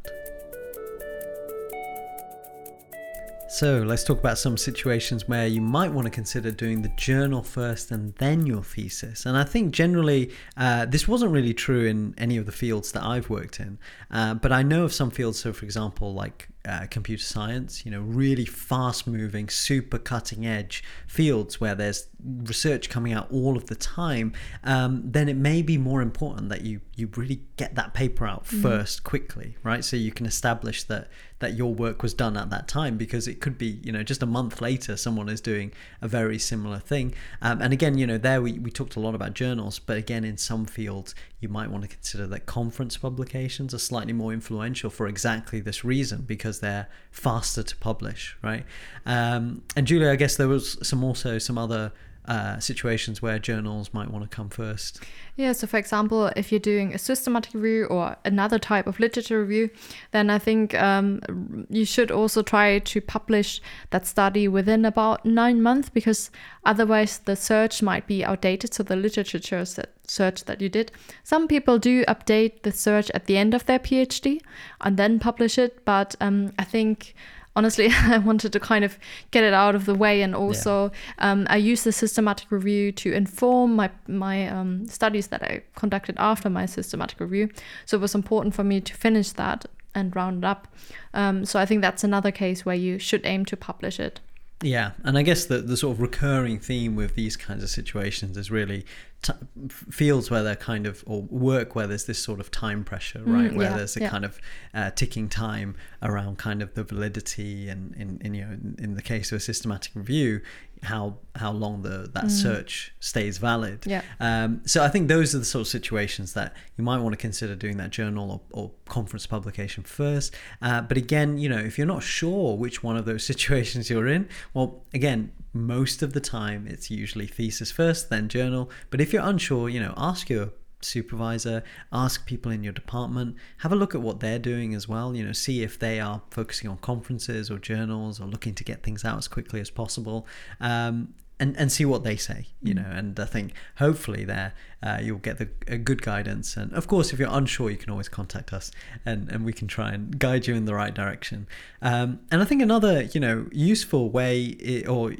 So 3.49 3.83
let's 3.85 4.03
talk 4.03 4.17
about 4.17 4.39
some 4.39 4.57
situations 4.57 5.27
where 5.27 5.45
you 5.45 5.61
might 5.61 5.91
want 5.91 6.05
to 6.05 6.11
consider 6.11 6.49
doing 6.49 6.81
the 6.81 6.91
journal 6.97 7.43
first 7.43 7.91
and 7.91 8.15
then 8.15 8.47
your 8.47 8.63
thesis. 8.63 9.27
And 9.27 9.37
I 9.37 9.43
think 9.43 9.71
generally 9.71 10.31
uh, 10.57 10.87
this 10.87 11.07
wasn't 11.07 11.31
really 11.31 11.53
true 11.53 11.85
in 11.85 12.15
any 12.17 12.37
of 12.37 12.47
the 12.47 12.51
fields 12.51 12.91
that 12.93 13.03
I've 13.03 13.29
worked 13.29 13.59
in, 13.59 13.77
uh, 14.09 14.33
but 14.33 14.51
I 14.51 14.63
know 14.63 14.85
of 14.85 14.93
some 14.93 15.11
fields. 15.11 15.37
So, 15.37 15.53
for 15.53 15.65
example, 15.65 16.15
like 16.15 16.48
uh, 16.69 16.85
computer 16.87 17.23
science, 17.23 17.85
you 17.85 17.91
know, 17.91 18.01
really 18.01 18.45
fast 18.45 19.07
moving, 19.07 19.49
super 19.49 19.97
cutting 19.97 20.45
edge 20.45 20.83
fields 21.07 21.59
where 21.59 21.75
there's 21.75 22.07
research 22.23 22.89
coming 22.89 23.13
out 23.13 23.31
all 23.31 23.55
of 23.55 23.67
the 23.67 23.75
time, 23.75 24.33
um, 24.63 25.01
then 25.05 25.29
it 25.29 25.37
may 25.37 25.61
be 25.61 25.77
more 25.77 26.01
important 26.01 26.49
that 26.49 26.61
you 26.61 26.81
you 26.95 27.09
really 27.15 27.41
get 27.55 27.75
that 27.75 27.93
paper 27.93 28.27
out 28.27 28.43
mm-hmm. 28.45 28.61
first 28.61 29.03
quickly, 29.03 29.55
right? 29.63 29.85
So 29.85 29.95
you 29.95 30.11
can 30.11 30.25
establish 30.25 30.83
that 30.83 31.07
that 31.39 31.53
your 31.53 31.73
work 31.73 32.03
was 32.03 32.13
done 32.13 32.35
at 32.35 32.49
that 32.49 32.67
time 32.67 32.97
because 32.97 33.27
it 33.27 33.39
could 33.39 33.57
be, 33.57 33.79
you 33.81 33.91
know, 33.91 34.03
just 34.03 34.21
a 34.21 34.25
month 34.25 34.59
later 34.59 34.97
someone 34.97 35.29
is 35.29 35.39
doing 35.39 35.71
a 36.01 36.07
very 36.07 36.37
similar 36.37 36.79
thing. 36.79 37.13
Um, 37.41 37.61
and 37.61 37.71
again, 37.71 37.97
you 37.97 38.05
know, 38.05 38.17
there 38.17 38.41
we, 38.41 38.59
we 38.59 38.69
talked 38.69 38.97
a 38.97 38.99
lot 38.99 39.15
about 39.15 39.33
journals, 39.33 39.79
but 39.79 39.97
again, 39.97 40.25
in 40.25 40.35
some 40.35 40.65
fields, 40.65 41.15
you 41.39 41.47
might 41.47 41.71
want 41.71 41.83
to 41.83 41.87
consider 41.87 42.27
that 42.27 42.45
conference 42.45 42.97
publications 42.97 43.73
are 43.73 43.79
slightly 43.79 44.11
more 44.11 44.33
influential 44.33 44.89
for 44.89 45.07
exactly 45.07 45.61
this 45.61 45.85
reason 45.85 46.23
because 46.27 46.59
they're 46.59 46.89
faster 47.09 47.63
to 47.63 47.75
publish, 47.77 48.37
right? 48.41 48.65
Um, 49.05 49.63
and 49.77 49.87
Julia, 49.87 50.11
I 50.11 50.17
guess 50.17 50.35
there 50.35 50.49
was 50.49 50.77
some 50.85 51.03
also 51.05 51.37
some 51.37 51.57
other 51.57 51.93
uh, 52.29 52.59
situations 52.59 53.23
where 53.23 53.39
journals 53.39 53.91
might 53.91 54.11
want 54.11 54.23
to 54.23 54.33
come 54.33 54.49
first? 54.49 55.01
Yeah, 55.35 55.51
so 55.53 55.65
for 55.65 55.77
example, 55.77 56.27
if 56.35 56.51
you're 56.51 56.59
doing 56.59 56.93
a 56.93 56.99
systematic 56.99 57.55
review 57.55 57.85
or 57.85 58.17
another 58.23 58.59
type 58.59 58.85
of 58.85 58.99
literature 58.99 59.41
review, 59.41 59.71
then 60.11 60.29
I 60.29 60.37
think 60.37 60.75
um, 60.75 61.65
you 61.71 61.85
should 61.85 62.11
also 62.11 62.43
try 62.43 62.77
to 62.77 63.01
publish 63.01 63.61
that 63.89 64.05
study 64.05 64.47
within 64.47 64.85
about 64.85 65.25
nine 65.25 65.63
months 65.63 65.89
because 65.89 66.29
otherwise 66.65 67.17
the 67.17 67.35
search 67.35 67.81
might 67.81 68.05
be 68.05 68.23
outdated. 68.23 68.75
So 68.75 68.83
the 68.83 68.95
literature 68.95 69.65
search 70.05 70.45
that 70.45 70.61
you 70.61 70.69
did. 70.69 70.91
Some 71.23 71.47
people 71.47 71.79
do 71.79 72.05
update 72.05 72.61
the 72.61 72.71
search 72.71 73.09
at 73.11 73.25
the 73.25 73.37
end 73.37 73.55
of 73.55 73.65
their 73.65 73.79
PhD 73.79 74.39
and 74.81 74.97
then 74.97 75.17
publish 75.17 75.57
it, 75.57 75.83
but 75.83 76.15
um, 76.21 76.53
I 76.59 76.63
think 76.63 77.15
honestly, 77.55 77.89
I 77.91 78.17
wanted 78.17 78.53
to 78.53 78.59
kind 78.59 78.85
of 78.85 78.97
get 79.31 79.43
it 79.43 79.53
out 79.53 79.75
of 79.75 79.85
the 79.85 79.95
way, 79.95 80.21
and 80.21 80.35
also 80.35 80.91
yeah. 81.17 81.31
um, 81.31 81.47
I 81.49 81.57
used 81.57 81.83
the 81.83 81.91
systematic 81.91 82.51
review 82.51 82.91
to 82.93 83.13
inform 83.13 83.75
my 83.75 83.89
my 84.07 84.47
um, 84.47 84.87
studies 84.87 85.27
that 85.27 85.43
I 85.43 85.63
conducted 85.75 86.15
after 86.17 86.49
my 86.49 86.65
systematic 86.65 87.19
review. 87.19 87.49
So 87.85 87.97
it 87.97 88.01
was 88.01 88.15
important 88.15 88.55
for 88.55 88.63
me 88.63 88.81
to 88.81 88.93
finish 88.93 89.31
that 89.33 89.65
and 89.95 90.15
round 90.15 90.43
it 90.43 90.47
up. 90.47 90.67
Um, 91.13 91.45
so 91.45 91.59
I 91.59 91.65
think 91.65 91.81
that's 91.81 92.03
another 92.03 92.31
case 92.31 92.65
where 92.65 92.75
you 92.75 92.99
should 92.99 93.25
aim 93.25 93.45
to 93.45 93.57
publish 93.57 93.99
it. 93.99 94.19
Yeah, 94.61 94.91
and 95.05 95.17
I 95.17 95.21
guess 95.21 95.45
the 95.45 95.59
the 95.59 95.77
sort 95.77 95.95
of 95.95 96.01
recurring 96.01 96.59
theme 96.59 96.95
with 96.95 97.15
these 97.15 97.37
kinds 97.37 97.63
of 97.63 97.69
situations 97.69 98.35
is 98.35 98.51
really 98.51 98.85
t- 99.21 99.33
fields 99.69 100.29
where 100.29 100.43
they're 100.43 100.57
kind 100.57 100.85
of 100.85 101.01
or 101.07 101.21
work 101.23 101.75
where 101.75 101.87
there's 101.87 102.05
this 102.05 102.19
sort 102.19 102.41
of 102.41 102.51
time 102.51 102.83
pressure, 102.83 103.19
mm, 103.19 103.33
right? 103.33 103.51
Mm, 103.51 103.55
where 103.55 103.69
yeah, 103.69 103.77
there's 103.77 103.95
a 103.95 104.01
yeah. 104.01 104.09
kind 104.09 104.25
of 104.25 104.39
uh, 104.73 104.91
ticking 104.91 105.29
time 105.29 105.75
around 106.01 106.39
kind 106.39 106.61
of 106.61 106.73
the 106.73 106.83
validity 106.83 107.69
and 107.69 107.95
in, 107.95 108.19
in 108.21 108.33
you 108.33 108.45
know 108.45 108.51
in, 108.51 108.75
in 108.79 108.95
the 108.95 109.01
case 109.01 109.31
of 109.31 109.37
a 109.37 109.39
systematic 109.39 109.95
review, 109.95 110.41
how 110.83 111.17
how 111.35 111.51
long 111.51 111.81
the 111.81 112.09
that 112.13 112.25
mm. 112.25 112.31
search 112.31 112.93
stays 112.99 113.37
valid. 113.37 113.85
Yeah. 113.85 114.01
Um, 114.19 114.61
so 114.65 114.83
I 114.83 114.89
think 114.89 115.07
those 115.07 115.35
are 115.35 115.39
the 115.39 115.45
sort 115.45 115.61
of 115.61 115.67
situations 115.67 116.33
that 116.33 116.53
you 116.77 116.83
might 116.83 116.99
want 116.99 117.13
to 117.13 117.17
consider 117.17 117.55
doing 117.55 117.77
that 117.77 117.91
journal 117.91 118.31
or, 118.31 118.41
or 118.63 118.71
conference 118.87 119.25
publication 119.25 119.83
first. 119.83 120.35
Uh, 120.61 120.81
but 120.81 120.97
again, 120.97 121.37
you 121.37 121.49
know, 121.49 121.57
if 121.57 121.77
you're 121.77 121.87
not 121.87 122.03
sure 122.03 122.57
which 122.57 122.83
one 122.83 122.97
of 122.97 123.05
those 123.05 123.23
situations 123.31 123.89
you're 123.89 124.07
in, 124.07 124.27
well, 124.53 124.83
again, 124.93 125.31
most 125.53 126.01
of 126.01 126.13
the 126.13 126.21
time 126.21 126.67
it's 126.67 126.91
usually 126.91 127.27
thesis 127.27 127.71
first, 127.71 128.09
then 128.09 128.29
journal. 128.29 128.69
But 128.89 129.01
if 129.01 129.11
you're 129.11 129.23
unsure, 129.25 129.69
you 129.69 129.79
know, 129.79 129.93
ask 129.97 130.29
your 130.29 130.49
supervisor, 130.81 131.63
ask 131.91 132.25
people 132.25 132.51
in 132.51 132.63
your 132.63 132.73
department, 132.73 133.35
have 133.57 133.71
a 133.71 133.75
look 133.75 133.95
at 133.95 134.01
what 134.01 134.19
they're 134.19 134.39
doing 134.39 134.73
as 134.73 134.87
well, 134.87 135.15
you 135.15 135.23
know, 135.23 135.33
see 135.33 135.63
if 135.63 135.77
they 135.77 135.99
are 135.99 136.21
focusing 136.31 136.69
on 136.69 136.77
conferences 136.77 137.49
or 137.51 137.57
journals 137.57 138.19
or 138.19 138.27
looking 138.27 138.53
to 138.55 138.63
get 138.63 138.83
things 138.83 139.03
out 139.05 139.17
as 139.17 139.27
quickly 139.27 139.59
as 139.59 139.69
possible. 139.69 140.25
Um, 140.59 141.13
and, 141.41 141.55
and 141.55 141.71
see 141.71 141.85
what 141.85 142.03
they 142.03 142.17
say, 142.17 142.47
you 142.61 142.73
mm. 142.73 142.83
know, 142.83 142.89
and 142.91 143.17
I 143.17 143.25
think 143.25 143.53
hopefully 143.77 144.25
there 144.25 144.53
uh, 144.83 144.97
you'll 145.01 145.19
get 145.19 145.37
the 145.37 145.45
good 145.77 146.01
guidance. 146.01 146.57
And 146.57 146.73
of 146.73 146.87
course, 146.87 147.13
if 147.13 147.19
you're 147.19 147.29
unsure, 147.31 147.69
you 147.69 147.77
can 147.77 147.89
always 147.89 148.09
contact 148.09 148.51
us, 148.51 148.71
and, 149.05 149.29
and 149.29 149.45
we 149.45 149.53
can 149.53 149.67
try 149.67 149.91
and 149.91 150.19
guide 150.19 150.47
you 150.47 150.55
in 150.55 150.65
the 150.65 150.75
right 150.75 150.93
direction. 150.93 151.47
Um, 151.81 152.19
and 152.29 152.41
I 152.41 152.45
think 152.45 152.61
another, 152.61 153.03
you 153.03 153.21
know, 153.21 153.47
useful 153.51 154.09
way 154.09 154.83
or 154.87 155.13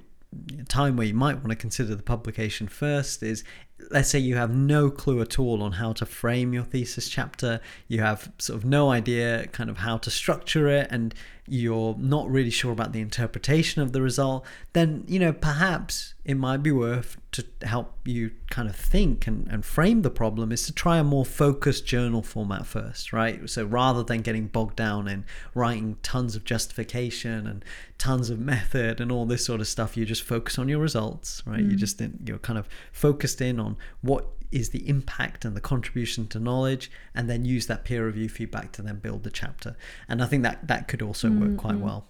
time 0.67 0.95
where 0.95 1.07
you 1.07 1.13
might 1.13 1.37
want 1.37 1.49
to 1.49 1.55
consider 1.55 1.95
the 1.95 2.03
publication 2.03 2.67
first 2.67 3.23
is 3.23 3.43
let's 3.91 4.09
say 4.09 4.19
you 4.19 4.35
have 4.35 4.53
no 4.53 4.89
clue 4.89 5.21
at 5.21 5.39
all 5.39 5.63
on 5.63 5.73
how 5.73 5.93
to 5.93 6.05
frame 6.05 6.53
your 6.53 6.63
thesis 6.63 7.09
chapter, 7.09 7.59
you 7.87 8.01
have 8.01 8.31
sort 8.37 8.57
of 8.57 8.65
no 8.65 8.91
idea 8.91 9.47
kind 9.47 9.69
of 9.69 9.77
how 9.77 9.97
to 9.97 10.11
structure 10.11 10.67
it, 10.67 10.87
and 10.91 11.13
you're 11.49 11.95
not 11.97 12.29
really 12.29 12.51
sure 12.51 12.71
about 12.71 12.93
the 12.93 13.01
interpretation 13.01 13.81
of 13.81 13.91
the 13.91 14.01
result, 14.01 14.45
then, 14.73 15.03
you 15.07 15.17
know, 15.17 15.33
perhaps 15.33 16.13
it 16.23 16.35
might 16.35 16.61
be 16.61 16.71
worth 16.71 17.17
to 17.31 17.43
help 17.63 17.95
you 18.05 18.29
kind 18.51 18.69
of 18.69 18.75
think 18.75 19.25
and, 19.25 19.47
and 19.47 19.65
frame 19.65 20.03
the 20.03 20.11
problem 20.11 20.51
is 20.51 20.65
to 20.67 20.71
try 20.71 20.97
a 20.99 21.03
more 21.03 21.25
focused 21.25 21.87
journal 21.87 22.21
format 22.21 22.67
first, 22.67 23.11
right? 23.11 23.49
So 23.49 23.65
rather 23.65 24.03
than 24.03 24.21
getting 24.21 24.47
bogged 24.47 24.75
down 24.75 25.07
in 25.07 25.25
writing 25.55 25.97
tons 26.03 26.35
of 26.35 26.43
justification 26.43 27.47
and 27.47 27.65
tons 27.97 28.29
of 28.29 28.39
method 28.39 29.01
and 29.01 29.11
all 29.11 29.25
this 29.25 29.43
sort 29.43 29.59
of 29.59 29.67
stuff, 29.67 29.97
you 29.97 30.05
just 30.05 30.23
focus 30.23 30.59
on 30.59 30.69
your 30.69 30.79
results, 30.79 31.41
right? 31.47 31.61
Mm. 31.61 31.71
You 31.71 31.77
just, 31.77 32.01
you're 32.25 32.37
kind 32.37 32.59
of 32.59 32.69
focused 32.91 33.41
in 33.41 33.59
on 33.59 33.68
what 34.01 34.27
is 34.51 34.69
the 34.69 34.87
impact 34.89 35.45
and 35.45 35.55
the 35.55 35.61
contribution 35.61 36.27
to 36.27 36.39
knowledge 36.39 36.89
and 37.13 37.29
then 37.29 37.45
use 37.45 37.67
that 37.67 37.83
peer 37.83 38.05
review 38.05 38.27
feedback 38.27 38.71
to 38.71 38.81
then 38.81 38.97
build 38.97 39.23
the 39.23 39.29
chapter. 39.29 39.75
And 40.07 40.23
i 40.23 40.25
think 40.25 40.43
that 40.43 40.67
that 40.67 40.87
could 40.87 41.01
also 41.01 41.29
work 41.29 41.57
quite 41.57 41.75
mm-hmm. 41.75 41.83
well. 41.83 42.05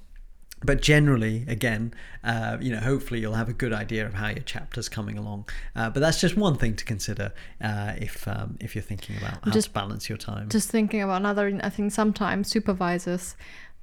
But 0.64 0.82
generally 0.82 1.46
again 1.48 1.94
uh, 2.24 2.58
you 2.60 2.72
know 2.72 2.80
hopefully 2.80 3.20
you'll 3.20 3.34
have 3.34 3.50
a 3.50 3.54
good 3.54 3.74
idea 3.74 4.06
of 4.06 4.14
how 4.14 4.30
your 4.30 4.44
chapter's 4.44 4.90
coming 4.90 5.18
along. 5.18 5.50
Uh, 5.76 5.90
but 5.90 6.00
that's 6.00 6.22
just 6.22 6.38
one 6.38 6.56
thing 6.56 6.76
to 6.76 6.86
consider 6.86 7.34
uh, 7.62 7.94
if 7.98 8.28
um, 8.28 8.58
if 8.62 8.76
you're 8.76 8.82
thinking 8.82 9.18
about 9.18 9.44
how 9.44 9.52
just, 9.52 9.68
to 9.68 9.74
balance 9.74 10.08
your 10.08 10.18
time. 10.18 10.50
just 10.50 10.70
thinking 10.70 11.02
about 11.02 11.18
another 11.18 11.60
i 11.64 11.70
think 11.70 11.92
sometimes 11.92 12.50
supervisors 12.50 13.36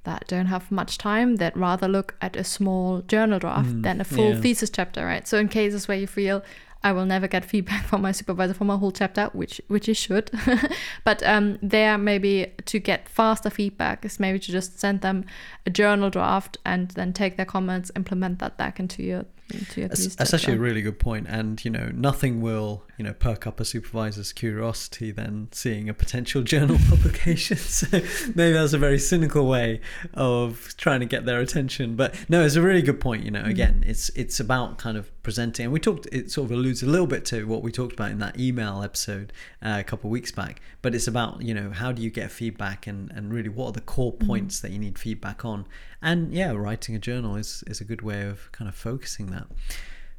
that 0.07 0.25
don't 0.27 0.45
have 0.45 0.71
much 0.71 0.97
time 0.97 1.35
that 1.35 1.55
rather 1.57 1.85
look 1.85 2.15
at 2.21 2.37
a 2.37 2.43
small 2.43 3.01
journal 3.01 3.39
draft 3.39 3.67
mm, 3.67 3.83
than 3.83 3.99
a 3.99 4.05
full 4.05 4.33
yeah. 4.33 4.39
thesis 4.39 4.69
chapter 4.69 5.05
right? 5.05 5.27
So 5.27 5.37
in 5.37 5.49
cases 5.49 5.87
where 5.89 5.97
you 5.97 6.07
feel 6.07 6.43
I 6.83 6.91
will 6.91 7.05
never 7.05 7.27
get 7.27 7.45
feedback 7.45 7.85
from 7.87 8.01
my 8.01 8.11
supervisor 8.11 8.53
for 8.53 8.65
my 8.65 8.77
whole 8.77 8.91
chapter, 8.91 9.29
which 9.33 9.61
which 9.67 9.89
is 9.89 9.97
should. 9.97 10.31
but 11.03 11.23
um, 11.23 11.57
there 11.61 11.97
maybe 11.97 12.51
to 12.65 12.79
get 12.79 13.09
faster 13.09 13.49
feedback 13.49 14.05
is 14.05 14.19
maybe 14.19 14.39
to 14.39 14.51
just 14.51 14.79
send 14.79 15.01
them 15.01 15.25
a 15.65 15.69
journal 15.69 16.09
draft 16.09 16.57
and 16.65 16.89
then 16.91 17.13
take 17.13 17.37
their 17.37 17.45
comments, 17.45 17.91
implement 17.95 18.39
that 18.39 18.57
back 18.57 18.79
into 18.79 19.03
your 19.03 19.25
into 19.53 19.81
your. 19.81 19.89
That's, 19.89 20.15
that's 20.15 20.33
actually 20.33 20.55
a 20.55 20.59
really 20.59 20.81
good 20.81 20.99
point, 20.99 21.27
and 21.29 21.63
you 21.63 21.71
know 21.71 21.89
nothing 21.93 22.41
will 22.41 22.83
you 22.97 23.05
know 23.05 23.13
perk 23.13 23.47
up 23.47 23.59
a 23.59 23.65
supervisor's 23.65 24.33
curiosity 24.33 25.11
than 25.11 25.49
seeing 25.51 25.89
a 25.89 25.93
potential 25.93 26.41
journal 26.53 26.77
publication. 26.89 27.57
so 27.57 27.87
maybe 28.35 28.53
that's 28.53 28.73
a 28.73 28.77
very 28.77 28.99
cynical 28.99 29.47
way 29.47 29.81
of 30.13 30.73
trying 30.77 30.99
to 30.99 31.05
get 31.05 31.25
their 31.25 31.39
attention. 31.39 31.95
But 31.95 32.15
no, 32.29 32.43
it's 32.43 32.55
a 32.55 32.61
really 32.61 32.81
good 32.81 32.99
point. 32.99 33.23
You 33.23 33.31
know, 33.31 33.43
mm. 33.43 33.49
again, 33.49 33.83
mm. 33.85 33.89
it's 33.89 34.09
it's 34.09 34.39
about 34.39 34.77
kind 34.77 34.97
of 34.97 35.11
presenting, 35.27 35.65
and 35.65 35.73
we 35.73 35.79
talked. 35.81 36.07
It 36.09 36.31
sort 36.31 36.45
of 36.45 36.51
alludes 36.53 36.81
a 36.83 36.85
little 36.85 37.05
bit 37.05 37.25
to 37.25 37.45
what 37.45 37.61
we 37.61 37.69
talked 37.69 37.91
about 37.91 38.11
in 38.11 38.19
that 38.19 38.39
email 38.39 38.81
episode 38.81 39.33
uh, 39.61 39.75
a 39.77 39.83
couple 39.83 40.07
of 40.07 40.13
weeks 40.13 40.31
back. 40.31 40.61
But 40.81 40.95
it's 40.95 41.05
about 41.05 41.41
you 41.41 41.53
know 41.53 41.69
how 41.69 41.91
do 41.91 42.01
you 42.01 42.09
get 42.09 42.31
feedback 42.31 42.87
and 42.87 43.11
and 43.11 43.33
really 43.33 43.49
what 43.49 43.65
are 43.65 43.71
the 43.73 43.81
core 43.81 44.13
mm. 44.13 44.25
points 44.25 44.59
mm. 44.59 44.61
that 44.61 44.71
you 44.71 44.79
need 44.79 44.97
feedback 44.97 45.43
on. 45.43 45.65
And 46.01 46.31
yeah, 46.31 46.51
writing 46.53 46.95
a 46.95 46.99
journal 46.99 47.35
is 47.35 47.61
is 47.67 47.81
a 47.81 47.83
good 47.83 48.01
way 48.01 48.25
of 48.25 48.49
kind 48.53 48.69
of 48.69 48.75
focusing 48.75 49.25
that. 49.31 49.47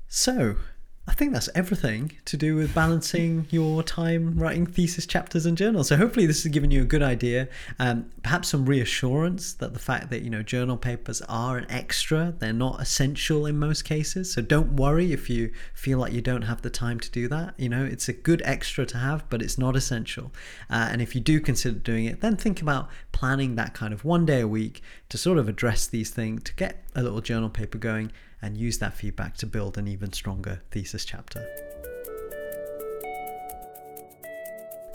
So 0.09 0.57
I 1.09 1.15
think 1.15 1.33
that's 1.33 1.49
everything 1.55 2.13
to 2.27 2.37
do 2.37 2.55
with 2.55 2.75
balancing 2.75 3.47
your 3.49 3.83
time 3.83 4.39
writing 4.39 4.67
thesis 4.67 5.07
chapters 5.07 5.47
and 5.47 5.57
journals. 5.57 5.89
So 5.89 5.97
hopefully 5.97 6.27
this 6.27 6.43
has 6.43 6.53
given 6.53 6.71
you 6.71 6.83
a 6.83 6.85
good 6.85 7.03
idea, 7.03 7.49
um, 7.79 8.11
perhaps 8.23 8.49
some 8.49 8.67
reassurance 8.67 9.55
that 9.55 9.73
the 9.73 9.79
fact 9.79 10.11
that 10.11 10.21
you 10.21 10.29
know 10.29 10.43
journal 10.43 10.77
papers 10.77 11.23
are 11.23 11.57
an 11.57 11.67
extra, 11.71 12.35
they're 12.39 12.53
not 12.53 12.83
essential 12.83 13.47
in 13.47 13.59
most 13.59 13.87
cases. 13.87 14.31
So 14.31 14.43
don't 14.43 14.75
worry 14.75 15.11
if 15.15 15.31
you 15.31 15.51
feel 15.73 15.99
like 15.99 16.13
you 16.13 16.21
don't 16.21 16.43
have 16.43 16.61
the 16.61 16.71
time 16.71 17.01
to 17.01 17.11
do 17.11 17.27
that. 17.29 17.55
You 17.57 17.71
know 17.71 17.87
it's 17.87 18.11
a 18.11 18.13
good 18.13 18.43
extra 18.45 18.85
to 18.85 18.99
have, 18.99 19.27
but 19.31 19.41
it's 19.41 19.57
not 19.57 19.77
essential. 19.77 20.31
Uh, 20.69 20.89
and 20.93 21.01
if 21.01 21.15
you 21.15 21.23
do 21.23 21.41
consider 21.41 21.79
doing 21.79 22.05
it, 22.05 22.21
then 22.21 22.37
think 22.37 22.61
about 22.61 22.91
planning 23.13 23.57
that 23.57 23.73
kind 23.73 23.95
of 23.95 24.05
one 24.05 24.27
day 24.27 24.43
a 24.43 24.49
week 24.49 24.83
to 25.09 25.19
sort 25.19 25.39
of 25.39 25.49
address 25.49 25.87
these 25.87 26.11
things, 26.11 26.43
to 26.45 26.55
get 26.55 26.85
a 26.95 27.03
little 27.03 27.21
journal 27.21 27.49
paper 27.49 27.79
going 27.79 28.13
and 28.43 28.57
use 28.57 28.79
that 28.79 28.95
feedback 28.95 29.37
to 29.39 29.47
build 29.47 29.79
an 29.79 29.89
even 29.89 30.13
stronger 30.13 30.61
thesis 30.71 31.05
chapter. 31.05 31.47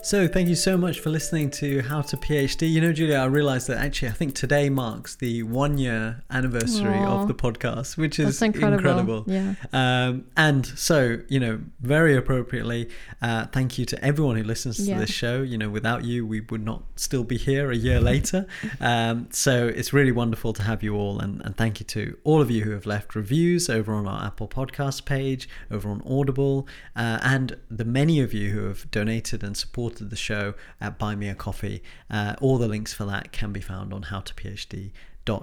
So, 0.04 0.28
thank 0.28 0.50
you 0.50 0.56
so 0.56 0.76
much 0.76 1.00
for 1.00 1.10
listening 1.10 1.50
to 1.52 1.82
How 1.84 2.02
to 2.02 2.18
PhD. 2.18 2.70
You 2.70 2.82
know, 2.82 2.92
Julia, 2.92 3.20
I 3.20 3.26
realized 3.26 3.68
that 3.68 3.78
actually 3.78 4.10
I 4.10 4.12
think 4.12 4.36
today 4.36 4.70
marks 4.70 5.16
the 5.16 5.44
one 5.44 5.78
year 5.78 6.22
anniversary 6.30 6.96
Aww. 6.96 7.22
of 7.22 7.30
the 7.30 7.34
podcast, 7.34 7.96
which 7.96 8.20
is 8.20 8.42
incredible. 8.42 8.76
incredible. 8.76 9.24
Yeah. 9.28 9.54
Um, 9.72 10.26
and 10.36 10.66
so, 10.66 11.20
you 11.30 11.40
know, 11.40 11.62
very 11.80 12.18
appropriately, 12.18 12.90
uh, 13.22 13.46
thank 13.46 13.80
you 13.80 13.86
to 13.86 14.04
everyone 14.04 14.36
who 14.36 14.44
listens 14.44 14.86
yeah. 14.86 14.96
to 14.96 15.00
this 15.00 15.10
show. 15.10 15.42
You 15.42 15.58
know, 15.58 15.70
without 15.70 16.04
you, 16.04 16.28
we 16.28 16.42
would 16.42 16.66
not 16.66 16.84
still 16.98 17.24
be 17.24 17.38
here 17.38 17.72
a 17.72 17.78
year 17.78 18.02
later. 18.02 18.46
Um, 18.82 19.28
so, 19.32 19.68
it's 19.68 19.94
really 19.94 20.12
wonderful 20.12 20.52
to 20.54 20.64
have 20.64 20.84
you 20.84 20.96
all. 20.96 21.20
And, 21.20 21.42
and 21.46 21.56
thank 21.56 21.80
you 21.80 21.86
to 21.88 22.18
all 22.24 22.42
of 22.42 22.52
you 22.52 22.64
who 22.64 22.72
have 22.72 22.86
left 22.86 23.16
reviews 23.16 23.70
over 23.70 23.94
on 23.94 24.08
our 24.08 24.26
Apple 24.26 24.48
Podcast 24.48 25.06
page, 25.06 25.48
over 25.72 25.90
on 25.90 26.02
Audible, 26.06 26.68
uh, 26.96 27.20
and 27.24 27.58
the 27.70 27.86
many 27.86 28.20
of 28.20 28.34
you 28.34 28.50
who 28.50 28.66
have 28.66 28.90
donated 28.92 29.44
and 29.44 29.56
supported 29.56 29.93
supported 29.94 30.10
the 30.10 30.16
show 30.16 30.56
at 30.82 30.98
Buy 30.98 31.16
Me 31.16 31.30
a 31.30 31.36
Coffee. 31.36 31.84
Uh, 32.10 32.36
all 32.42 32.58
the 32.58 32.68
links 32.68 32.94
for 32.94 33.06
that 33.06 33.32
can 33.32 33.52
be 33.52 33.62
found 33.62 33.94
on 33.94 34.04
howtophd.com 34.04 34.92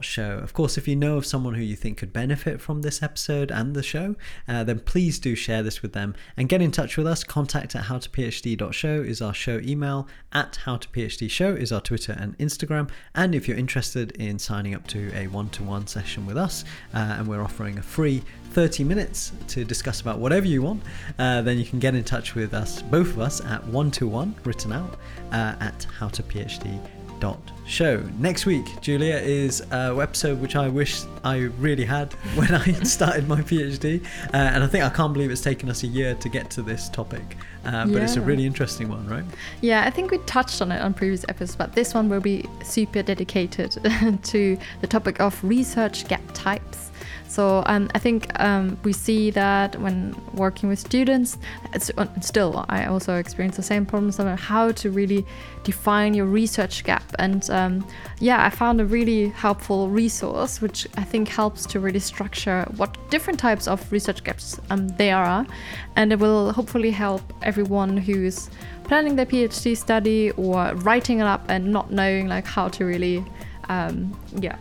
show. 0.02 0.38
Of 0.38 0.52
course, 0.52 0.76
if 0.76 0.86
you 0.86 0.94
know 0.94 1.16
of 1.16 1.24
someone 1.24 1.54
who 1.54 1.62
you 1.62 1.76
think 1.76 1.98
could 1.98 2.12
benefit 2.12 2.60
from 2.60 2.82
this 2.82 3.02
episode 3.02 3.50
and 3.50 3.74
the 3.74 3.82
show, 3.82 4.14
uh, 4.46 4.62
then 4.64 4.80
please 4.80 5.18
do 5.18 5.34
share 5.34 5.62
this 5.62 5.80
with 5.82 5.92
them 5.92 6.14
and 6.36 6.48
get 6.48 6.60
in 6.60 6.70
touch 6.70 6.96
with 6.96 7.06
us. 7.06 7.24
Contact 7.24 7.74
at 7.74 7.84
howtophd.show 7.84 9.00
is 9.00 9.22
our 9.22 9.32
show 9.34 9.58
email, 9.62 10.06
at 10.32 10.58
howtophdshow 10.64 11.56
is 11.56 11.72
our 11.72 11.80
Twitter 11.80 12.12
and 12.18 12.36
Instagram. 12.38 12.90
And 13.14 13.34
if 13.34 13.48
you're 13.48 13.56
interested 13.56 14.12
in 14.12 14.38
signing 14.38 14.74
up 14.74 14.86
to 14.88 15.10
a 15.14 15.26
one 15.28 15.48
to 15.50 15.62
one 15.62 15.86
session 15.86 16.26
with 16.26 16.36
us, 16.36 16.64
uh, 16.94 17.16
and 17.18 17.26
we're 17.26 17.42
offering 17.42 17.78
a 17.78 17.82
free 17.82 18.22
30 18.52 18.84
minutes 18.84 19.32
to 19.48 19.64
discuss 19.64 20.00
about 20.00 20.18
whatever 20.18 20.46
you 20.46 20.60
want, 20.60 20.82
uh, 21.18 21.40
then 21.42 21.58
you 21.58 21.64
can 21.64 21.78
get 21.78 21.94
in 21.94 22.04
touch 22.04 22.34
with 22.34 22.52
us, 22.52 22.82
both 22.82 23.08
of 23.08 23.20
us, 23.20 23.40
at 23.44 23.64
one 23.68 23.90
to 23.92 24.06
one, 24.06 24.34
written 24.44 24.72
out, 24.72 24.98
uh, 25.32 25.54
at 25.60 25.86
howtophd.show 25.98 27.59
show. 27.70 28.02
Next 28.18 28.46
week, 28.46 28.80
Julia, 28.80 29.16
is 29.16 29.62
a 29.70 29.96
episode 30.00 30.40
which 30.40 30.56
I 30.56 30.68
wish 30.68 31.02
I 31.24 31.36
really 31.58 31.84
had 31.84 32.12
when 32.34 32.54
I 32.54 32.72
started 32.82 33.28
my 33.28 33.40
PhD, 33.42 34.04
uh, 34.04 34.36
and 34.36 34.64
I 34.64 34.66
think 34.66 34.84
I 34.84 34.90
can't 34.90 35.12
believe 35.12 35.30
it's 35.30 35.40
taken 35.40 35.70
us 35.70 35.82
a 35.82 35.86
year 35.86 36.14
to 36.16 36.28
get 36.28 36.50
to 36.50 36.62
this 36.62 36.88
topic. 36.88 37.36
Uh, 37.64 37.86
but 37.86 38.02
it's 38.02 38.16
a 38.16 38.20
really 38.20 38.46
interesting 38.46 38.88
one, 38.88 39.06
right? 39.06 39.24
Yeah, 39.60 39.84
I 39.84 39.90
think 39.90 40.10
we 40.10 40.18
touched 40.18 40.62
on 40.62 40.72
it 40.72 40.80
on 40.80 40.94
previous 40.94 41.24
episodes, 41.28 41.56
but 41.56 41.74
this 41.74 41.92
one 41.92 42.08
will 42.08 42.20
be 42.20 42.46
super 42.64 43.02
dedicated 43.02 43.72
to 44.22 44.58
the 44.80 44.86
topic 44.86 45.20
of 45.20 45.42
research 45.44 46.08
gap 46.08 46.22
types. 46.32 46.89
So 47.30 47.62
um, 47.66 47.88
I 47.94 48.00
think 48.00 48.26
um, 48.40 48.76
we 48.82 48.92
see 48.92 49.30
that 49.30 49.80
when 49.80 50.20
working 50.34 50.68
with 50.68 50.80
students, 50.80 51.38
uh, 51.72 52.06
still 52.20 52.64
I 52.68 52.86
also 52.86 53.14
experience 53.14 53.54
the 53.54 53.62
same 53.62 53.86
problems 53.86 54.18
on 54.18 54.36
how 54.36 54.72
to 54.72 54.90
really 54.90 55.24
define 55.62 56.12
your 56.12 56.26
research 56.26 56.82
gap. 56.82 57.04
And 57.20 57.48
um, 57.50 57.86
yeah, 58.18 58.44
I 58.44 58.50
found 58.50 58.80
a 58.80 58.84
really 58.84 59.28
helpful 59.28 59.88
resource, 59.88 60.60
which 60.60 60.88
I 60.96 61.04
think 61.04 61.28
helps 61.28 61.66
to 61.66 61.78
really 61.78 62.00
structure 62.00 62.66
what 62.76 62.98
different 63.10 63.38
types 63.38 63.68
of 63.68 63.92
research 63.92 64.24
gaps 64.24 64.58
um, 64.70 64.88
there 64.88 65.16
are, 65.16 65.46
and 65.94 66.12
it 66.12 66.18
will 66.18 66.50
hopefully 66.52 66.90
help 66.90 67.22
everyone 67.42 67.96
who's 67.96 68.50
planning 68.82 69.14
their 69.14 69.26
PhD 69.26 69.76
study 69.76 70.32
or 70.32 70.74
writing 70.74 71.20
it 71.20 71.26
up 71.26 71.44
and 71.48 71.72
not 71.72 71.92
knowing 71.92 72.26
like 72.26 72.44
how 72.44 72.66
to 72.66 72.84
really, 72.84 73.24
um, 73.68 74.18
yeah, 74.40 74.56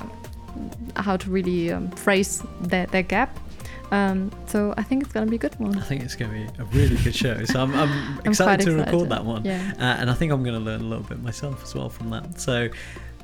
how 0.96 1.18
to 1.18 1.30
really 1.30 1.72
um, 1.72 1.90
phrase 1.92 2.44
that, 2.62 2.92
their 2.92 3.04
gap. 3.04 3.38
Um, 3.92 4.32
so 4.46 4.74
I 4.78 4.84
think 4.84 5.04
it's 5.04 5.12
gonna 5.12 5.26
be 5.26 5.38
a 5.38 5.40
good 5.40 5.60
one. 5.60 5.78
I 5.78 5.82
think 5.82 6.04
it's 6.04 6.16
going 6.16 6.32
to 6.32 6.54
be 6.54 6.62
a 6.62 6.66
really 6.66 6.96
good 7.04 7.16
show. 7.16 7.44
So 7.46 7.62
I'm, 7.62 7.74
I'm 7.74 7.90
I'm 8.20 8.32
excited 8.32 8.66
to 8.66 8.76
record 8.76 9.10
that 9.10 9.26
one. 9.26 9.44
Yeah. 9.44 9.74
Uh, 9.78 9.98
and 10.00 10.10
I 10.10 10.14
think 10.14 10.32
I'm 10.32 10.44
going 10.44 10.56
to 10.56 10.64
learn 10.64 10.82
a 10.82 10.84
little 10.84 11.04
bit 11.04 11.22
myself 11.22 11.64
as 11.64 11.74
well 11.74 11.90
from 11.90 12.12
that. 12.12 12.40
So 12.40 12.70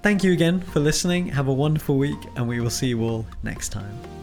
thank 0.02 0.24
you 0.24 0.34
again 0.34 0.62
for 0.62 0.80
listening. 0.80 1.28
Have 1.28 1.48
a 1.48 1.54
wonderful 1.54 1.98
week, 1.98 2.20
and 2.36 2.48
we 2.48 2.60
will 2.60 2.72
see 2.72 2.88
you 2.88 3.04
all 3.04 3.28
next 3.44 3.70
time. 3.70 4.15